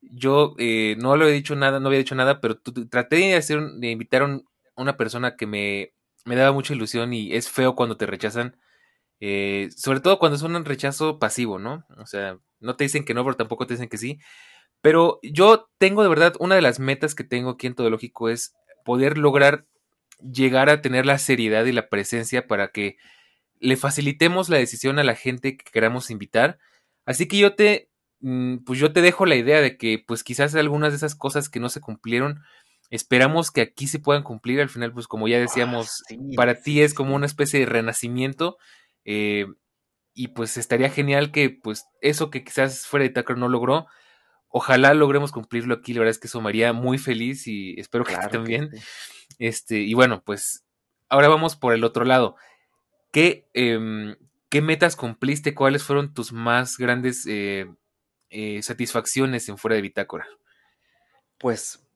[0.00, 2.60] Yo eh, no lo he dicho nada, no había dicho nada, pero
[2.90, 4.40] traté de, hacer, de invitar a
[4.76, 5.92] una persona que me,
[6.24, 8.56] me, daba mucha ilusión y es feo cuando te rechazan.
[9.76, 11.84] sobre todo cuando es un rechazo pasivo, ¿no?
[11.98, 14.18] O sea, no te dicen que no, pero tampoco te dicen que sí.
[14.82, 18.28] Pero yo tengo de verdad, una de las metas que tengo aquí en Todo Lógico
[18.28, 18.54] es
[18.84, 19.66] poder lograr
[20.20, 22.96] llegar a tener la seriedad y la presencia para que
[23.62, 26.58] le facilitemos la decisión a la gente que queramos invitar.
[27.06, 27.90] Así que yo te,
[28.20, 31.48] mm, pues yo te dejo la idea de que pues quizás algunas de esas cosas
[31.48, 32.42] que no se cumplieron,
[32.90, 34.60] esperamos que aquí se puedan cumplir.
[34.60, 36.02] Al final, pues como ya ah, decíamos,
[36.36, 38.58] para ti es como una especie de renacimiento.
[39.04, 39.46] Eh,
[40.14, 43.86] y pues estaría genial que pues eso que quizás fuera de Tucker no logró,
[44.54, 45.94] Ojalá logremos cumplirlo aquí.
[45.94, 48.70] La verdad es que eso me haría muy feliz y espero que también.
[49.38, 50.66] Este, y bueno, pues
[51.08, 52.36] ahora vamos por el otro lado.
[53.12, 54.16] ¿Qué, em,
[54.48, 55.54] ¿qué metas cumpliste?
[55.54, 57.70] ¿Cuáles fueron tus más grandes eh,
[58.30, 60.26] eh, satisfacciones en fuera de bitácora?
[61.38, 61.86] Pues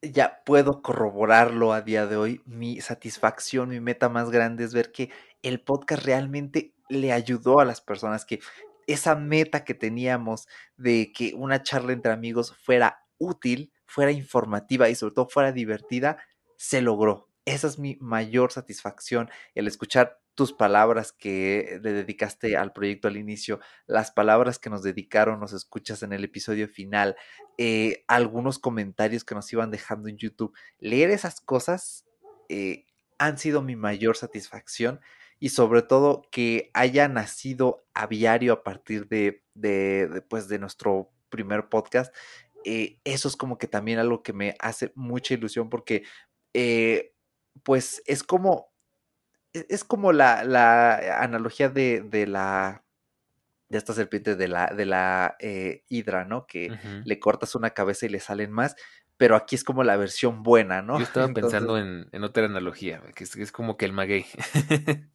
[0.00, 2.40] ya puedo corroborarlo a día de hoy.
[2.46, 5.10] Mi satisfacción, mi meta más grande es ver que
[5.42, 8.40] el podcast realmente le ayudó a las personas que
[8.86, 10.46] esa meta que teníamos
[10.78, 16.18] de que una charla entre amigos fuera útil, fuera informativa y sobre todo fuera divertida,
[16.56, 17.28] se logró.
[17.44, 23.16] Esa es mi mayor satisfacción, el escuchar tus palabras que le dedicaste al proyecto al
[23.16, 27.16] inicio, las palabras que nos dedicaron, nos escuchas en el episodio final,
[27.56, 30.56] eh, algunos comentarios que nos iban dejando en YouTube.
[30.78, 32.04] Leer esas cosas
[32.48, 32.86] eh,
[33.18, 35.00] han sido mi mayor satisfacción
[35.38, 41.68] y sobre todo que haya nacido aviario a partir de, de, pues, de nuestro primer
[41.68, 42.14] podcast.
[42.64, 46.04] Eh, eso es como que también algo que me hace mucha ilusión porque
[47.62, 48.73] pues es como
[49.54, 52.84] es como la, la analogía de, de, la
[53.68, 56.46] de esta serpiente de la, de la eh, hidra, ¿no?
[56.46, 58.76] Que le cortas una cabeza y le salen más,
[59.16, 60.98] pero aquí es como la versión buena, ¿no?
[60.98, 64.26] Yo estaba pensando en, otra analogía, que es, como que el maguey.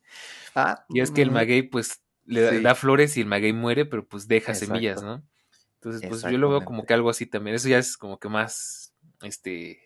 [0.55, 4.07] ah, y es que el maguey, pues, le da flores y el maguey muere, pero
[4.07, 5.23] pues deja semillas, ¿no?
[5.75, 7.55] Entonces, pues yo lo veo como que algo así también.
[7.55, 9.79] Eso ya es como que más, este,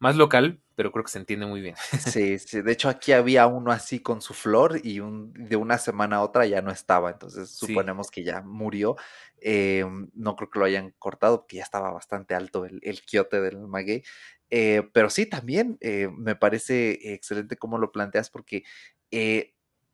[0.00, 1.74] más local, pero creo que se entiende muy bien.
[2.20, 2.60] Sí, sí.
[2.62, 6.22] De hecho, aquí había uno así con su flor y un, de una semana a
[6.22, 7.10] otra ya no estaba.
[7.10, 8.96] Entonces, suponemos que ya murió.
[9.40, 13.40] Eh, no creo que lo hayan cortado, porque ya estaba bastante alto el, el quiote
[13.40, 14.02] del maguey.
[14.50, 18.62] Eh, pero sí, también eh, me parece excelente cómo lo planteas, porque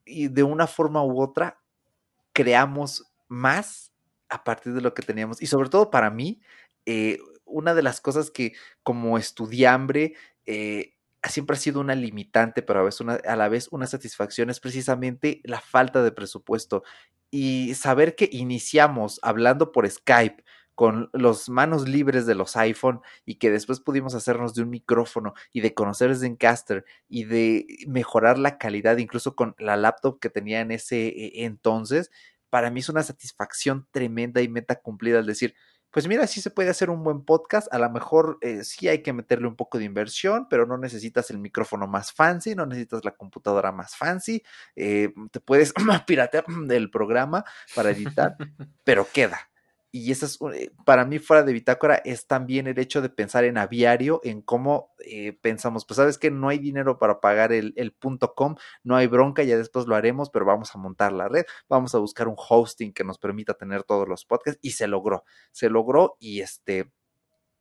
[0.05, 1.61] y de una forma u otra
[2.33, 3.93] creamos más
[4.28, 5.41] a partir de lo que teníamos.
[5.41, 6.41] Y sobre todo para mí,
[7.45, 10.14] una de las cosas que como estudiambre
[10.47, 10.95] eh,
[11.28, 15.40] siempre ha sido una limitante, pero a, veces a la vez una satisfacción es precisamente
[15.45, 16.82] la falta de presupuesto.
[17.30, 23.36] Y saber que iniciamos hablando por Skype con los manos libres de los iPhone y
[23.36, 28.59] que después pudimos hacernos de un micrófono y de conocer Zencaster y de mejorar la
[28.59, 32.11] calidad incluso con la laptop que tenía en ese eh, entonces,
[32.51, 35.55] para mí es una satisfacción tremenda y meta cumplida al decir,
[35.93, 37.72] pues mira, sí se puede hacer un buen podcast.
[37.72, 41.30] A lo mejor eh, sí hay que meterle un poco de inversión, pero no necesitas
[41.30, 44.43] el micrófono más fancy, no necesitas la computadora más fancy.
[44.74, 45.74] Eh, te puedes
[46.07, 48.36] piratear del programa para editar,
[48.84, 49.51] pero queda.
[49.95, 53.45] Y eso es, eh, para mí, fuera de bitácora, es también el hecho de pensar
[53.45, 57.74] en aviario, en cómo eh, pensamos, pues sabes que no hay dinero para pagar el,
[57.76, 61.28] el punto com, no hay bronca, ya después lo haremos, pero vamos a montar la
[61.28, 64.86] red, vamos a buscar un hosting que nos permita tener todos los podcasts, y se
[64.88, 66.90] logró, se logró, y este,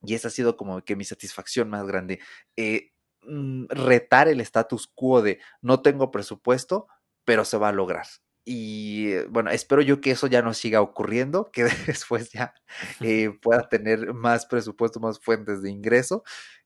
[0.04, 2.20] y esa ha sido como que mi satisfacción más grande.
[2.56, 2.92] Eh,
[3.24, 6.88] mm, retar el status quo de no tengo presupuesto,
[7.26, 8.08] pero se va a lograr.
[8.44, 12.54] Y eh, bueno, espero yo que eso ya no siga ocurriendo, que después ya
[13.02, 16.24] eh, pueda tener más presupuesto, más fuentes de ingreso.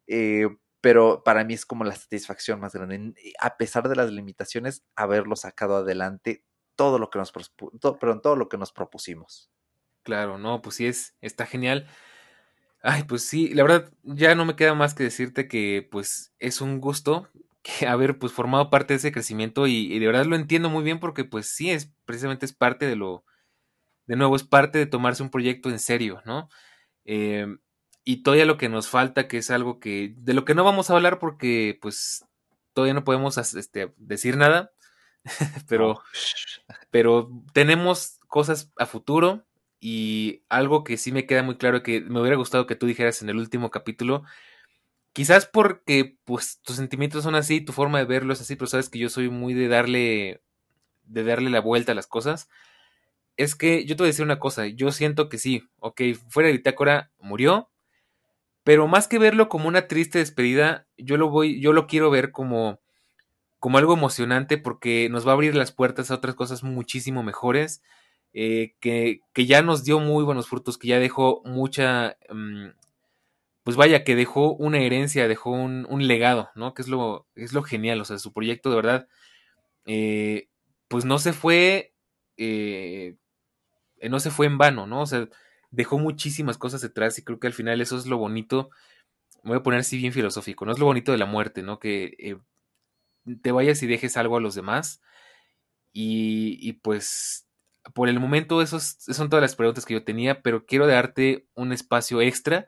[0.08, 0.48] Eh,
[0.82, 5.36] pero para mí es como la satisfacción más grande, a pesar de las limitaciones, haberlo
[5.36, 6.44] sacado adelante
[6.76, 7.34] todo lo que nos,
[7.80, 9.50] todo, perdón, todo lo que nos propusimos.
[10.04, 11.88] Claro, no, pues sí es, está genial.
[12.84, 16.62] Ay, pues sí, la verdad, ya no me queda más que decirte que pues es
[16.62, 17.30] un gusto
[17.66, 21.00] que haber pues formado parte de ese crecimiento y, de verdad lo entiendo muy bien
[21.00, 23.26] porque pues sí es precisamente es parte de lo
[24.06, 26.48] de nuevo es parte de tomarse un proyecto en serio no
[27.06, 27.58] em,
[28.04, 30.90] y todavía lo que nos falta que es algo que de lo que no vamos
[30.90, 32.24] a hablar porque pues
[32.74, 34.72] todavía no podemos este, decir nada
[35.68, 36.04] pero
[36.92, 39.44] pero tenemos cosas a futuro
[39.80, 43.24] y algo que sí me queda muy claro que me hubiera gustado que tú dijeras
[43.24, 44.24] en el último capítulo
[45.16, 48.90] Quizás porque pues tus sentimientos son así, tu forma de verlo es así, pero sabes
[48.90, 50.42] que yo soy muy de darle
[51.06, 52.50] de darle la vuelta a las cosas.
[53.38, 56.48] Es que yo te voy a decir una cosa, yo siento que sí, ok, fuera
[56.48, 57.70] de bitácora murió,
[58.66, 62.32] pero más que verlo como una triste despedida, yo lo voy, yo lo quiero ver
[62.32, 62.82] como
[63.60, 67.82] como algo emocionante porque nos va a abrir las puertas a otras cosas muchísimo mejores,
[68.34, 72.68] eh, que, que, ya nos dio muy buenos frutos, que ya dejó mucha, mm,
[73.66, 76.76] pues vaya, que dejó una herencia, dejó un, legado, ¿no?
[76.76, 79.08] Que es lo, es lo genial, o sea, su proyecto de verdad,
[79.88, 80.50] eh,
[80.88, 81.96] pues no se fue,
[82.38, 83.16] eh,
[84.08, 85.02] no se fue en vano, ¿no?
[85.02, 85.28] O sea,
[85.72, 88.70] dejó muchísimas cosas detrás y creo que al final eso es lo bonito,
[89.42, 90.72] me voy a poner así bien filosófico, ¿no?
[90.72, 91.80] Es lo bonito de la muerte, ¿no?
[91.80, 92.38] Que eh,
[93.42, 95.02] te vayas y dejes algo a los demás
[95.92, 97.48] y, y pues
[97.96, 101.74] por el momento esas son todas las preguntas que yo tenía, pero quiero darte un
[101.74, 102.68] espacio extra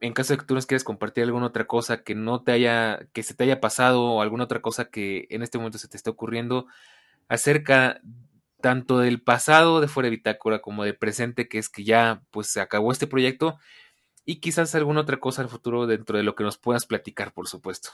[0.00, 3.08] en caso de que tú nos quieras compartir alguna otra cosa que no te haya,
[3.12, 5.96] que se te haya pasado o alguna otra cosa que en este momento se te
[5.96, 6.66] esté ocurriendo
[7.28, 8.00] acerca
[8.60, 12.48] tanto del pasado de fuera de bitácora como de presente, que es que ya pues
[12.48, 13.58] se acabó este proyecto
[14.24, 17.48] y quizás alguna otra cosa al futuro dentro de lo que nos puedas platicar, por
[17.48, 17.90] supuesto.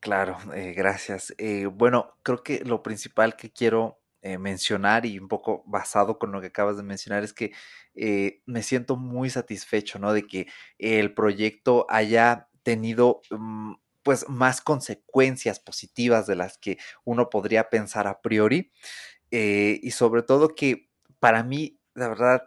[0.00, 1.34] Claro, eh, gracias.
[1.38, 6.32] Eh, bueno, creo que lo principal que quiero eh, mencionar y un poco basado con
[6.32, 7.52] lo que acabas de mencionar es que
[7.94, 10.12] eh, me siento muy satisfecho, ¿no?
[10.12, 10.48] De que
[10.78, 18.08] el proyecto haya tenido mm, pues más consecuencias positivas de las que uno podría pensar
[18.08, 18.72] a priori
[19.30, 20.90] eh, y sobre todo que
[21.20, 22.42] para mí, la verdad,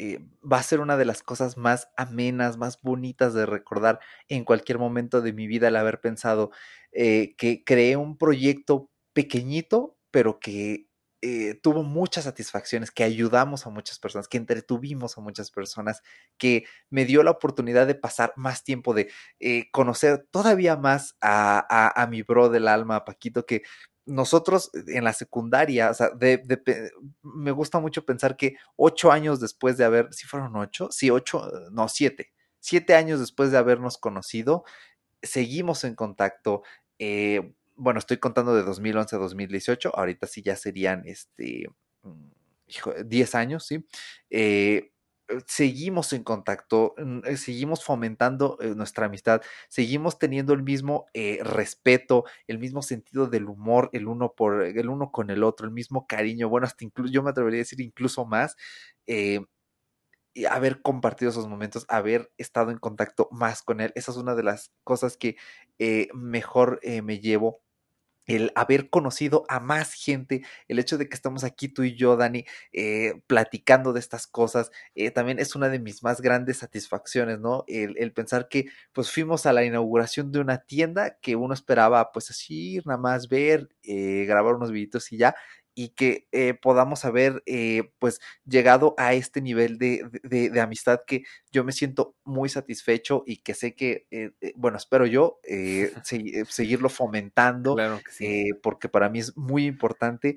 [0.00, 3.98] va a ser una de las cosas más amenas, más bonitas de recordar
[4.28, 6.52] en cualquier momento de mi vida el haber pensado
[6.92, 10.86] que creé un proyecto pequeñito, pero que
[11.28, 16.02] eh, tuvo muchas satisfacciones, que ayudamos a muchas personas, que entretuvimos a muchas personas,
[16.38, 22.06] que me dio la oportunidad de pasar más tiempo, de eh, conocer todavía más a,
[22.08, 23.62] mi bro del alma, a Paquito, que
[24.04, 26.10] nosotros en la secundaria, o sea,
[27.22, 31.50] me gusta mucho pensar que ocho años después de haber, si fueron ocho, sí, ocho,
[31.72, 34.62] no, siete, siete años después de habernos conocido,
[35.22, 36.62] seguimos en contacto.
[37.00, 41.66] Eh, bueno, estoy contando de 2011 a 2018, ahorita sí ya serían, este,
[43.04, 43.86] 10 mm, años, ¿sí?
[44.30, 44.92] Eh,
[45.46, 51.06] seguimos en contacto, mm, eh, seguimos fomentando nuestra amistad, seguimos teniendo el mismo
[51.42, 55.72] respeto, el mismo sentido del humor, el uno por el uno con el otro, el
[55.72, 58.56] mismo cariño, bueno, hasta incluso yo me atrevería a decir incluso más
[60.50, 63.92] haber compartido esos momentos, haber estado en contacto más con él.
[63.94, 65.36] Esa es una de las cosas que
[65.78, 67.62] eh, mejor eh, me llevo
[68.26, 72.16] el haber conocido a más gente, el hecho de que estamos aquí tú y yo,
[72.16, 74.70] Dani, eh, platicando de estas cosas,
[75.14, 77.64] también es una de mis más grandes satisfacciones, ¿no?
[77.68, 82.12] El, el, pensar que pues fuimos a la inauguración de una tienda que uno esperaba
[82.12, 85.34] pues así, nada más ver, grabar unos videitos y ya,
[85.78, 91.22] y que eh, podamos haber eh, pues llegado a este nivel de, de, amistad que
[91.52, 95.38] yo me siento muy satisfecho y que sé que, eh, bueno, espero yo
[96.48, 98.00] seguirlo fomentando, claro
[98.62, 100.36] porque para mí es muy importante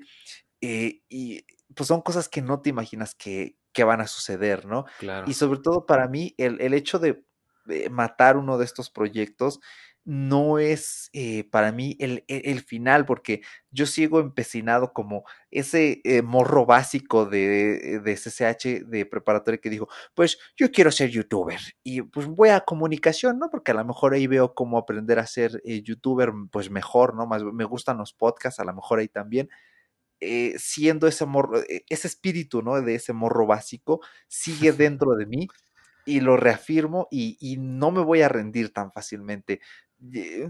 [0.60, 1.44] y
[1.74, 4.84] pues son cosas que no te imaginas que, que van a suceder, ¿no?
[4.98, 5.24] Claro.
[5.26, 7.24] Y sobre todo para mí el, el hecho de
[7.90, 9.60] matar uno de estos proyectos
[10.10, 15.22] no es eh, para mí el, el, final, porque yo sigo empecinado como
[15.52, 21.10] ese eh, morro básico de, de SSH de preparatoria que dijo, pues yo quiero ser
[21.10, 23.50] youtuber y pues voy a comunicación, ¿no?
[23.50, 27.26] Porque a lo mejor ahí veo cómo aprender a ser eh, youtuber pues mejor, ¿no?
[27.26, 29.48] Más me gustan los podcasts, a lo mejor ahí también.
[30.56, 32.82] siendo ese morro, ese espíritu, ¿no?
[32.82, 35.46] De ese morro básico, sigue dentro de mí
[36.04, 39.60] y lo reafirmo y, y, no me voy a rendir tan fácilmente.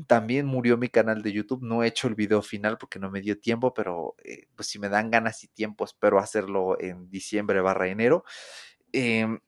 [0.06, 1.62] También murió mi canal de YouTube.
[1.62, 4.78] No he hecho el video final porque no me dio tiempo, pero eh, pues si
[4.78, 8.24] me dan ganas y tiempo, espero hacerlo en diciembre barra enero.
[8.92, 9.40] Em,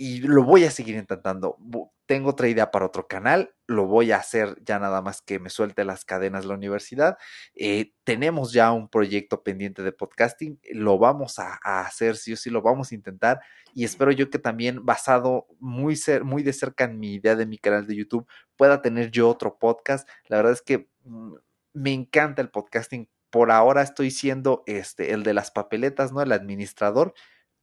[0.00, 1.58] y lo voy a seguir intentando.
[2.06, 5.50] Tengo otra idea para otro canal, lo voy a hacer ya nada más que me
[5.50, 7.18] suelte las cadenas la universidad.
[7.56, 12.48] Eh, tenemos ya un proyecto pendiente de podcasting, lo vamos a, hacer, sí o sí,
[12.48, 13.40] lo vamos a intentar
[13.74, 17.58] y espero yo que también basado muy, muy de cerca en mi idea de mi
[17.58, 18.26] canal de YouTube
[18.56, 20.08] pueda tener yo otro podcast.
[20.28, 21.34] La verdad es que mm,
[21.74, 23.08] me encanta el podcasting.
[23.30, 26.22] Por ahora estoy siendo este, el de las papeletas, ¿no?
[26.22, 27.14] El administrador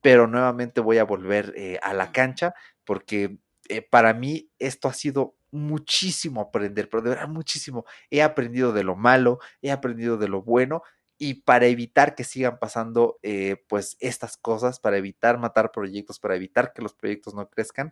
[0.06, 2.54] pero nuevamente voy a volver eh, a la cancha
[2.84, 7.86] porque eh, para mí esto ha sido muchísimo aprender, pero de verdad muchísimo.
[8.12, 10.84] He aprendido de lo malo, he aprendido de lo bueno
[11.18, 16.36] y para evitar que sigan pasando eh, pues estas cosas, para evitar matar proyectos, para
[16.36, 17.92] evitar que los proyectos no crezcan,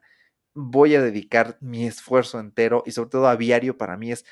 [0.54, 4.24] voy a dedicar mi esfuerzo entero y sobre todo a diario para mí es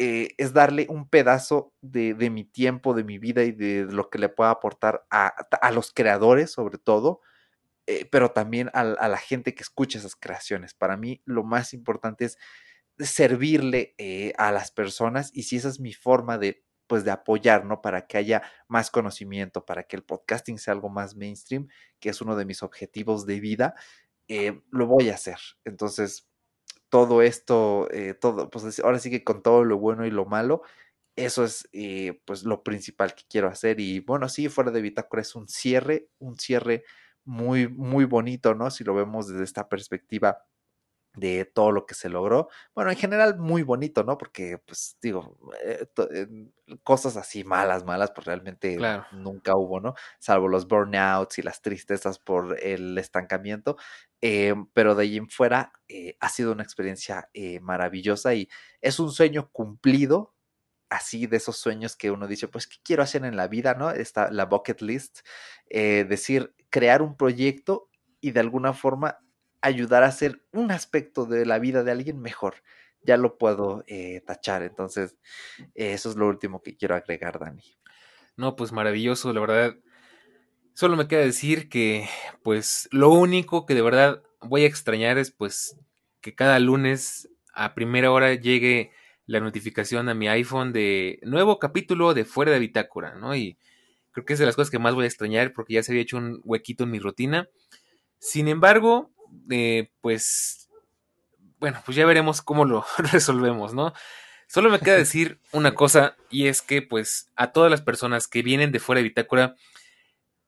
[0.00, 4.20] eh, es darle un pedazo de, mi tiempo, de mi vida y de lo que
[4.20, 5.32] le pueda aportar a,
[5.72, 7.20] los creadores, sobre todo,
[7.86, 10.72] eh, pero también a, la gente que escucha esas creaciones.
[10.72, 12.38] Para mí, lo más importante es
[13.00, 17.66] servirle eh, a las personas y si esa es mi forma de pues de apoyar,
[17.66, 17.82] ¿no?
[17.82, 21.68] Para que haya más conocimiento, para que el podcasting sea algo más mainstream,
[22.00, 23.74] que es uno de mis objetivos de vida,
[24.70, 25.38] lo voy a hacer.
[25.64, 26.27] Entonces,
[26.90, 30.62] todo esto, eh, todo, pues ahora sí que con todo lo bueno y lo malo,
[31.16, 33.80] eso es eh, pues lo principal que quiero hacer.
[33.80, 36.84] Y bueno, sí, fuera de Bitácora es un cierre, un cierre
[37.24, 38.70] muy, muy bonito, ¿no?
[38.70, 40.38] Si lo vemos desde esta perspectiva
[41.18, 42.48] de todo lo que se logró.
[42.74, 44.18] Bueno, en general muy bonito, ¿no?
[44.18, 45.86] Porque, pues, digo, eh,
[46.82, 48.78] cosas así malas, malas, pues realmente
[49.12, 49.94] nunca hubo, ¿no?
[50.18, 53.76] Salvo los burnouts y las tristezas por el estancamiento.
[54.20, 57.28] Eh, pero de ahí en fuera eh, ha sido una experiencia
[57.60, 58.48] maravillosa y
[58.80, 60.34] es un sueño cumplido.
[60.90, 63.74] Así de esos sueños que uno dice, pues, ¿qué quiero hacer en la vida?
[63.74, 63.90] ¿No?
[63.90, 65.20] Está la bucket list.
[65.68, 67.90] decir, crear un proyecto
[68.20, 69.18] y de alguna forma
[69.60, 72.62] ayudar a hacer un aspecto de la vida de alguien mejor.
[73.02, 74.62] Ya lo puedo eh, tachar.
[74.62, 75.16] Entonces,
[75.74, 77.62] eso es lo último que quiero agregar, Dani.
[78.36, 79.76] No, pues maravilloso, la verdad.
[80.74, 82.08] Solo me queda decir que,
[82.42, 85.76] pues, lo único que de verdad voy a extrañar es, pues,
[86.20, 88.92] que cada lunes a primera hora llegue
[89.26, 93.34] la notificación a mi iPhone de nuevo capítulo de Fuera de Bitácora, ¿no?
[93.34, 93.58] Y
[94.12, 96.02] creo que es de las cosas que más voy a extrañar porque ya se había
[96.02, 97.48] hecho un huequito en mi rutina.
[98.18, 99.10] Sin embargo,
[99.50, 100.68] eh, pues,
[101.58, 103.92] bueno, pues ya veremos cómo lo resolvemos, ¿no?
[104.46, 108.42] Solo me queda decir una cosa y es que pues a todas las personas que
[108.42, 109.54] vienen de fuera de Bitácora,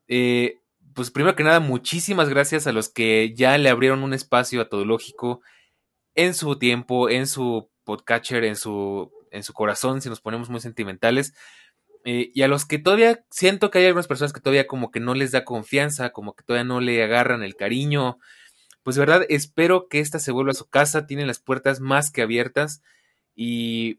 [0.08, 0.58] eh,
[0.94, 4.68] pues primero que nada muchísimas gracias a los que ya le abrieron un espacio a
[4.68, 5.40] Todológico
[6.14, 10.60] en su tiempo, en su podcatcher, en su, en su corazón, si nos ponemos muy
[10.60, 11.34] sentimentales.
[12.04, 15.00] Eh, y a los que todavía siento que hay algunas personas que todavía como que
[15.00, 18.18] no les da confianza, como que todavía no le agarran el cariño,
[18.82, 22.10] pues de verdad espero que esta se vuelva a su casa, tiene las puertas más
[22.10, 22.82] que abiertas
[23.34, 23.98] y,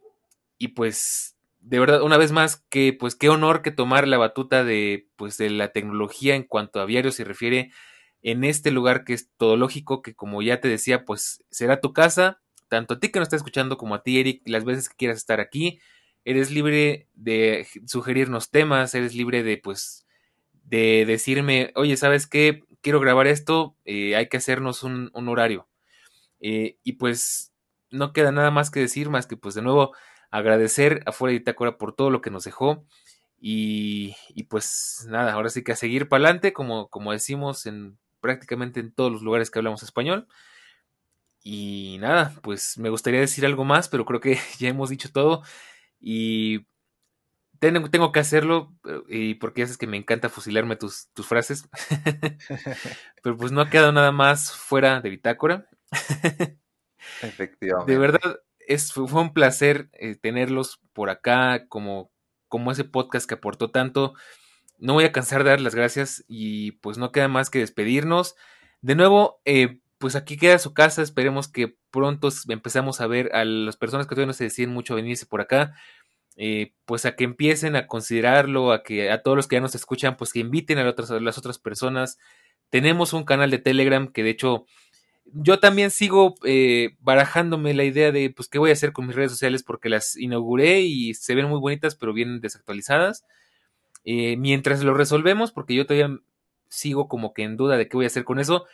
[0.58, 4.64] y pues de verdad una vez más que pues qué honor que tomar la batuta
[4.64, 7.72] de pues de la tecnología en cuanto a Viario se refiere
[8.24, 11.94] en este lugar que es todo lógico que como ya te decía pues será tu
[11.94, 14.96] casa, tanto a ti que nos está escuchando como a ti Eric, las veces que
[14.96, 15.80] quieras estar aquí
[16.26, 20.06] eres libre de sugerirnos temas, eres libre de, pues,
[20.64, 22.64] de decirme, oye, ¿sabes qué?
[22.82, 25.68] Quiero grabar esto, eh, hay que hacernos un, horario.
[26.40, 27.54] Eh, y pues
[27.92, 29.94] no queda nada más que decir, más que pues de nuevo
[30.32, 32.86] agradecer a Fuera de Itácora por todo lo que nos dejó.
[33.40, 37.98] Y, y pues nada, ahora sí que a seguir para adelante, como, como decimos en
[38.22, 40.28] prácticamente en todos los lugares que hablamos español.
[41.44, 45.44] Y nada, pues me gustaría decir algo más, pero creo que ya hemos dicho todo.
[46.00, 46.68] Y
[47.62, 48.76] tengo, tengo que hacerlo,
[49.08, 51.70] y porque ya sabes que me encanta fusilarme tus, tus frases.
[53.24, 55.68] Pero pues no ha quedado nada más fuera de bitácora.
[57.22, 57.92] Efectivamente.
[57.92, 62.12] De verdad, es, fue un placer eh, tenerlos por acá, como,
[62.48, 64.16] como ese podcast que aportó tanto.
[64.80, 68.36] No voy a cansar de dar las gracias y pues no queda más que despedirnos.
[68.82, 71.04] De nuevo, eh, pues aquí queda su casa.
[71.04, 74.94] Esperemos que pronto empezamos a ver a las personas que todavía no se deciden mucho
[74.94, 75.76] a venirse por acá.
[76.44, 79.76] Eh, pues a que empiecen a considerarlo, a que a todos los que ya nos
[79.76, 82.18] escuchan, pues que inviten a, otras, a las otras personas.
[82.72, 84.66] Tenemos un canal de Telegram que de hecho
[85.26, 89.16] yo también sigo eh, barajándome la idea de pues qué voy a hacer con mis
[89.16, 93.24] redes sociales porque las inauguré y se ven muy bonitas pero vienen desactualizadas.
[94.04, 96.18] Eh, mientras lo resolvemos, porque yo todavía
[96.70, 98.66] sigo como que en duda de qué voy a hacer con eso,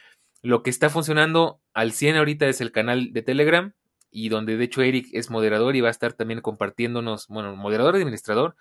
[0.42, 3.74] lo que está funcionando al 100 ahorita es el canal de Telegram
[4.18, 7.96] y donde de hecho Eric es moderador y va a estar también compartiéndonos, bueno, moderador
[7.96, 8.56] y administrador,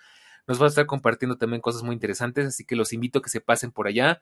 [0.47, 3.31] nos va a estar compartiendo también cosas muy interesantes, así que los invito a que
[3.31, 4.21] se pasen por allá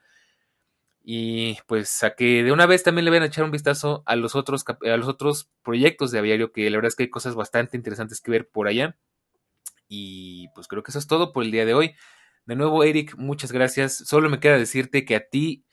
[1.02, 4.14] y pues a que de una vez también le vayan a echar un vistazo a
[4.14, 7.34] los otros a los otros proyectos de aviario que la verdad es que hay cosas
[7.34, 8.96] bastante interesantes que ver por allá
[9.88, 11.96] y pues creo que eso es todo por el día de hoy.
[12.46, 13.96] De nuevo Eric, muchas gracias.
[13.96, 15.64] Solo me queda decirte que a ti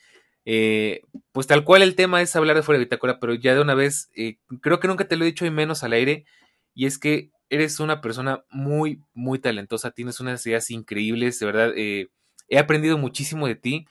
[0.46, 1.02] eh,
[1.32, 3.76] pues tal cual el tema es hablar de fuera de bitácora, pero ya de una
[3.76, 6.26] vez, eh, creo que nunca te lo he dicho y menos al aire,
[6.74, 11.74] y es que eres una persona muy, muy talentosa, tienes unas ideas increíbles, de verdad,
[11.76, 12.10] eh,
[12.48, 13.88] he aprendido muchísimo de ti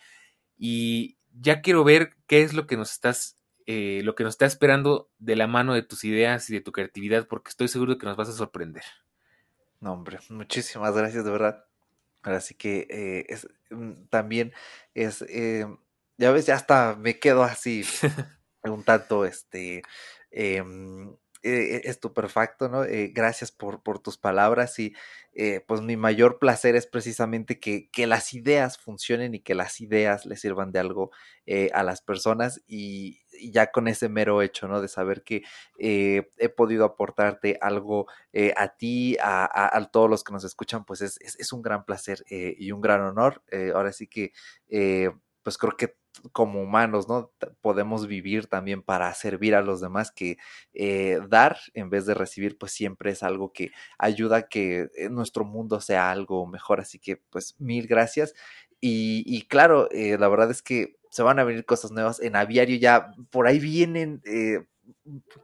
[0.58, 3.36] y ya quiero ver qué es lo que nos estás,
[3.66, 7.28] lo que nos está esperando de la mano de tus ideas y de tu creatividad,
[7.28, 8.82] porque estoy seguro de que nos vas a sorprender.
[9.78, 11.64] No, hombre, muchísimas gracias, de verdad.
[12.22, 14.52] Así que es, mm, también
[14.94, 15.24] es
[16.20, 17.82] ya ves, ya hasta me quedo así
[18.64, 19.82] un tanto, este,
[20.30, 22.84] em, eh, estupefacto, ¿no?
[22.84, 24.94] Eh, gracias por, por, tus palabras y
[25.32, 29.80] eh, pues mi mayor placer es precisamente que, que, las ideas funcionen y que las
[29.80, 31.10] ideas le sirvan de algo
[31.46, 34.82] eh, a las personas y, y, ya con ese mero hecho, ¿no?
[34.82, 35.42] De saber que
[35.78, 38.06] he podido aportarte algo
[38.56, 41.62] a ti, a, a, a, todos los que nos escuchan, pues es, es, es un
[41.62, 43.42] gran placer y un gran honor.
[43.74, 44.32] ahora sí que
[45.42, 45.99] pues creo que
[46.32, 47.32] como humanos, ¿no?
[47.60, 50.36] Podemos vivir también para servir a los demás, que
[50.74, 55.08] eh, dar en vez de recibir, pues siempre es algo que ayuda a que eh,
[55.10, 56.80] nuestro mundo sea algo mejor.
[56.80, 58.34] Así que, pues, mil gracias.
[58.80, 62.76] Y, claro, eh, la verdad es que se van a venir cosas nuevas en aviario
[62.78, 64.22] ya, por ahí vienen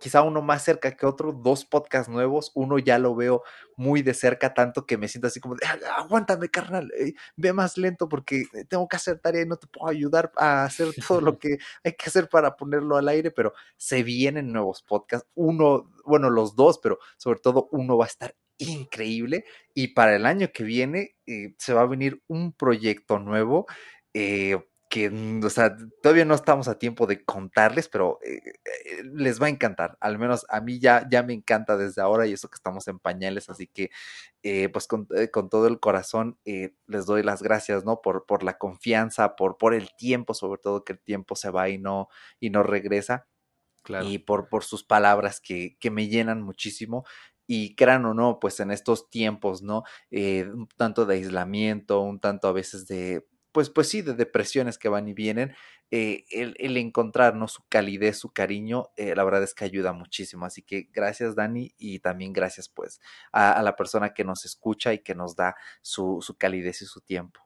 [0.01, 3.43] quizá uno más cerca que otro, dos podcasts nuevos, uno ya lo veo
[3.77, 7.53] muy de cerca, tanto que me siento así como de, ah, aguántame, carnal, eh, ve
[7.53, 11.21] más lento porque tengo que hacer tarea y no te puedo ayudar a hacer todo
[11.21, 15.91] lo que hay que hacer para ponerlo al aire, pero se vienen nuevos podcasts, uno,
[16.05, 19.45] bueno, los dos, pero sobre todo uno va a estar increíble
[19.75, 23.67] y para el año que viene eh, se va a venir un proyecto nuevo.
[24.15, 24.59] Eh,
[24.97, 29.43] que, mm, o sea, todavía no estamos a tiempo de contarles, pero eh, eh, les
[29.43, 29.99] va a encantar.
[30.01, 32.99] Al menos a mí ya, ya me encanta desde ahora y eso que estamos en
[32.99, 33.91] pañales, así que
[34.43, 38.01] eh, pues con, con, todo el corazón les doy las gracias, ¿no?
[38.01, 41.69] Por, por la confianza, por, por el tiempo, sobre todo que el tiempo se va
[41.69, 42.09] y no,
[42.41, 43.27] y no regresa.
[43.83, 44.07] Claro.
[44.09, 47.05] Y por, por sus palabras que, que me llenan muchísimo
[47.47, 49.85] y crean o no, pues en estos tiempos, ¿no?
[50.11, 53.27] Eh, un tanto de aislamiento, un tanto a veces de
[53.57, 55.57] pues, pues sí, de depresiones que van y vienen,
[55.91, 56.93] eh, el, el,
[57.49, 60.45] su calidez, su cariño, eh, la verdad es que ayuda muchísimo.
[60.45, 63.01] Así que gracias, Dani, y también gracias, pues,
[63.33, 66.85] a, a la persona que nos escucha y que nos da su, su, calidez y
[66.85, 67.41] su tiempo.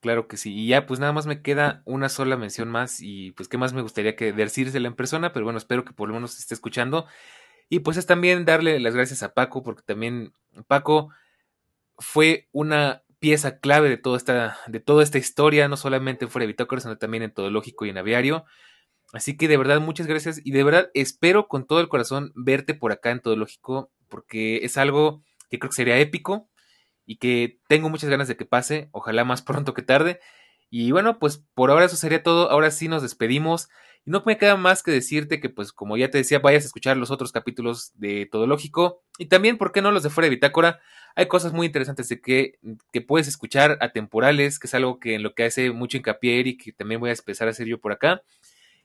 [0.00, 0.52] Claro que sí.
[0.52, 3.00] Y ya, pues nada más me queda una sola mención más.
[3.00, 5.32] Y pues, ¿qué más me gustaría que decírsela en persona?
[5.32, 7.06] Pero bueno, espero que por lo menos esté escuchando.
[7.68, 10.32] Y pues es también darle las gracias a Paco, porque también
[10.66, 11.10] Paco
[11.98, 16.48] fue una pieza clave de toda esta, de toda esta historia, no solamente fuera de
[16.48, 18.44] Bitácora, sino también en todo lógico y en aviario.
[19.12, 22.74] Así que de verdad, muchas gracias y de verdad espero con todo el corazón verte
[22.74, 26.48] por acá en todo lógico, porque es algo que creo que sería épico
[27.06, 30.20] y que tengo muchas ganas de que pase, ojalá más pronto que tarde.
[30.70, 33.68] Y bueno, pues por ahora eso sería todo, ahora sí nos despedimos.
[34.06, 36.66] Y no me queda más que decirte que, pues, como ya te decía, vayas a
[36.66, 39.02] escuchar los otros capítulos de Todo Lógico.
[39.18, 40.80] Y también, ¿por qué no los de Fuera de Bitácora?
[41.16, 42.58] Hay cosas muy interesantes de que,
[42.92, 46.56] que puedes escuchar atemporales, que es algo que en lo que hace mucho hincapié y
[46.56, 48.22] que también voy a empezar a hacer yo por acá.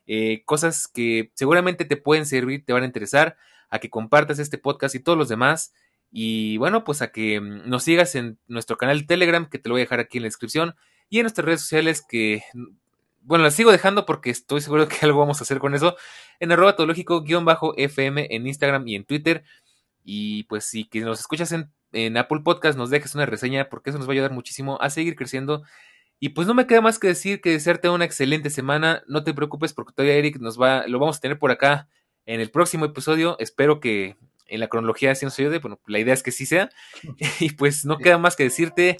[0.06, 3.36] Eh, cosas que seguramente te pueden servir, te van a interesar,
[3.70, 5.72] a que compartas este podcast y todos los demás.
[6.12, 9.74] Y bueno, pues a que mm, nos sigas en nuestro canal Telegram, que te lo
[9.74, 10.74] voy a dejar aquí en la descripción,
[11.08, 12.42] y en nuestras redes sociales que
[13.26, 15.96] bueno, las sigo dejando porque estoy seguro que algo vamos a hacer con eso.
[16.40, 16.76] En arroba
[17.76, 19.44] fm en Instagram y en Twitter.
[20.04, 23.90] Y pues si que nos escuchas en, en, Apple Podcast, nos dejes una reseña porque
[23.90, 25.62] eso nos va a ayudar muchísimo a seguir creciendo.
[26.18, 29.02] Y pues no me queda más que decir que desearte una excelente semana.
[29.06, 31.88] No te preocupes porque todavía Eric nos va, lo vamos a tener por acá
[32.24, 33.36] en el próximo episodio.
[33.38, 35.58] Espero que en la cronología así nos ayude.
[35.58, 36.70] Bueno, la idea es que sí sea.
[37.40, 38.96] y pues no queda más que decirte,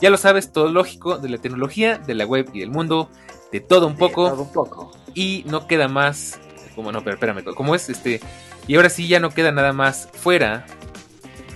[0.00, 3.10] ya lo sabes, todo lógico de la tecnología, de la web y del mundo
[3.50, 4.92] de todo un poco.
[5.14, 6.40] Y no queda más.
[6.74, 7.88] Como no, pero espérame, ¿cómo es?
[7.88, 8.20] Este.
[8.66, 10.64] Y ahora sí ya no queda nada más fuera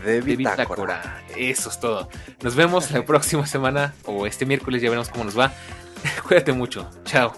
[0.07, 1.23] de bitácora.
[1.37, 2.09] Eso es todo.
[2.43, 5.53] Nos vemos la próxima semana o este miércoles, ya veremos cómo nos va.
[6.27, 6.89] Cuídate mucho.
[7.05, 7.35] Chao.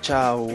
[0.00, 0.48] Chao.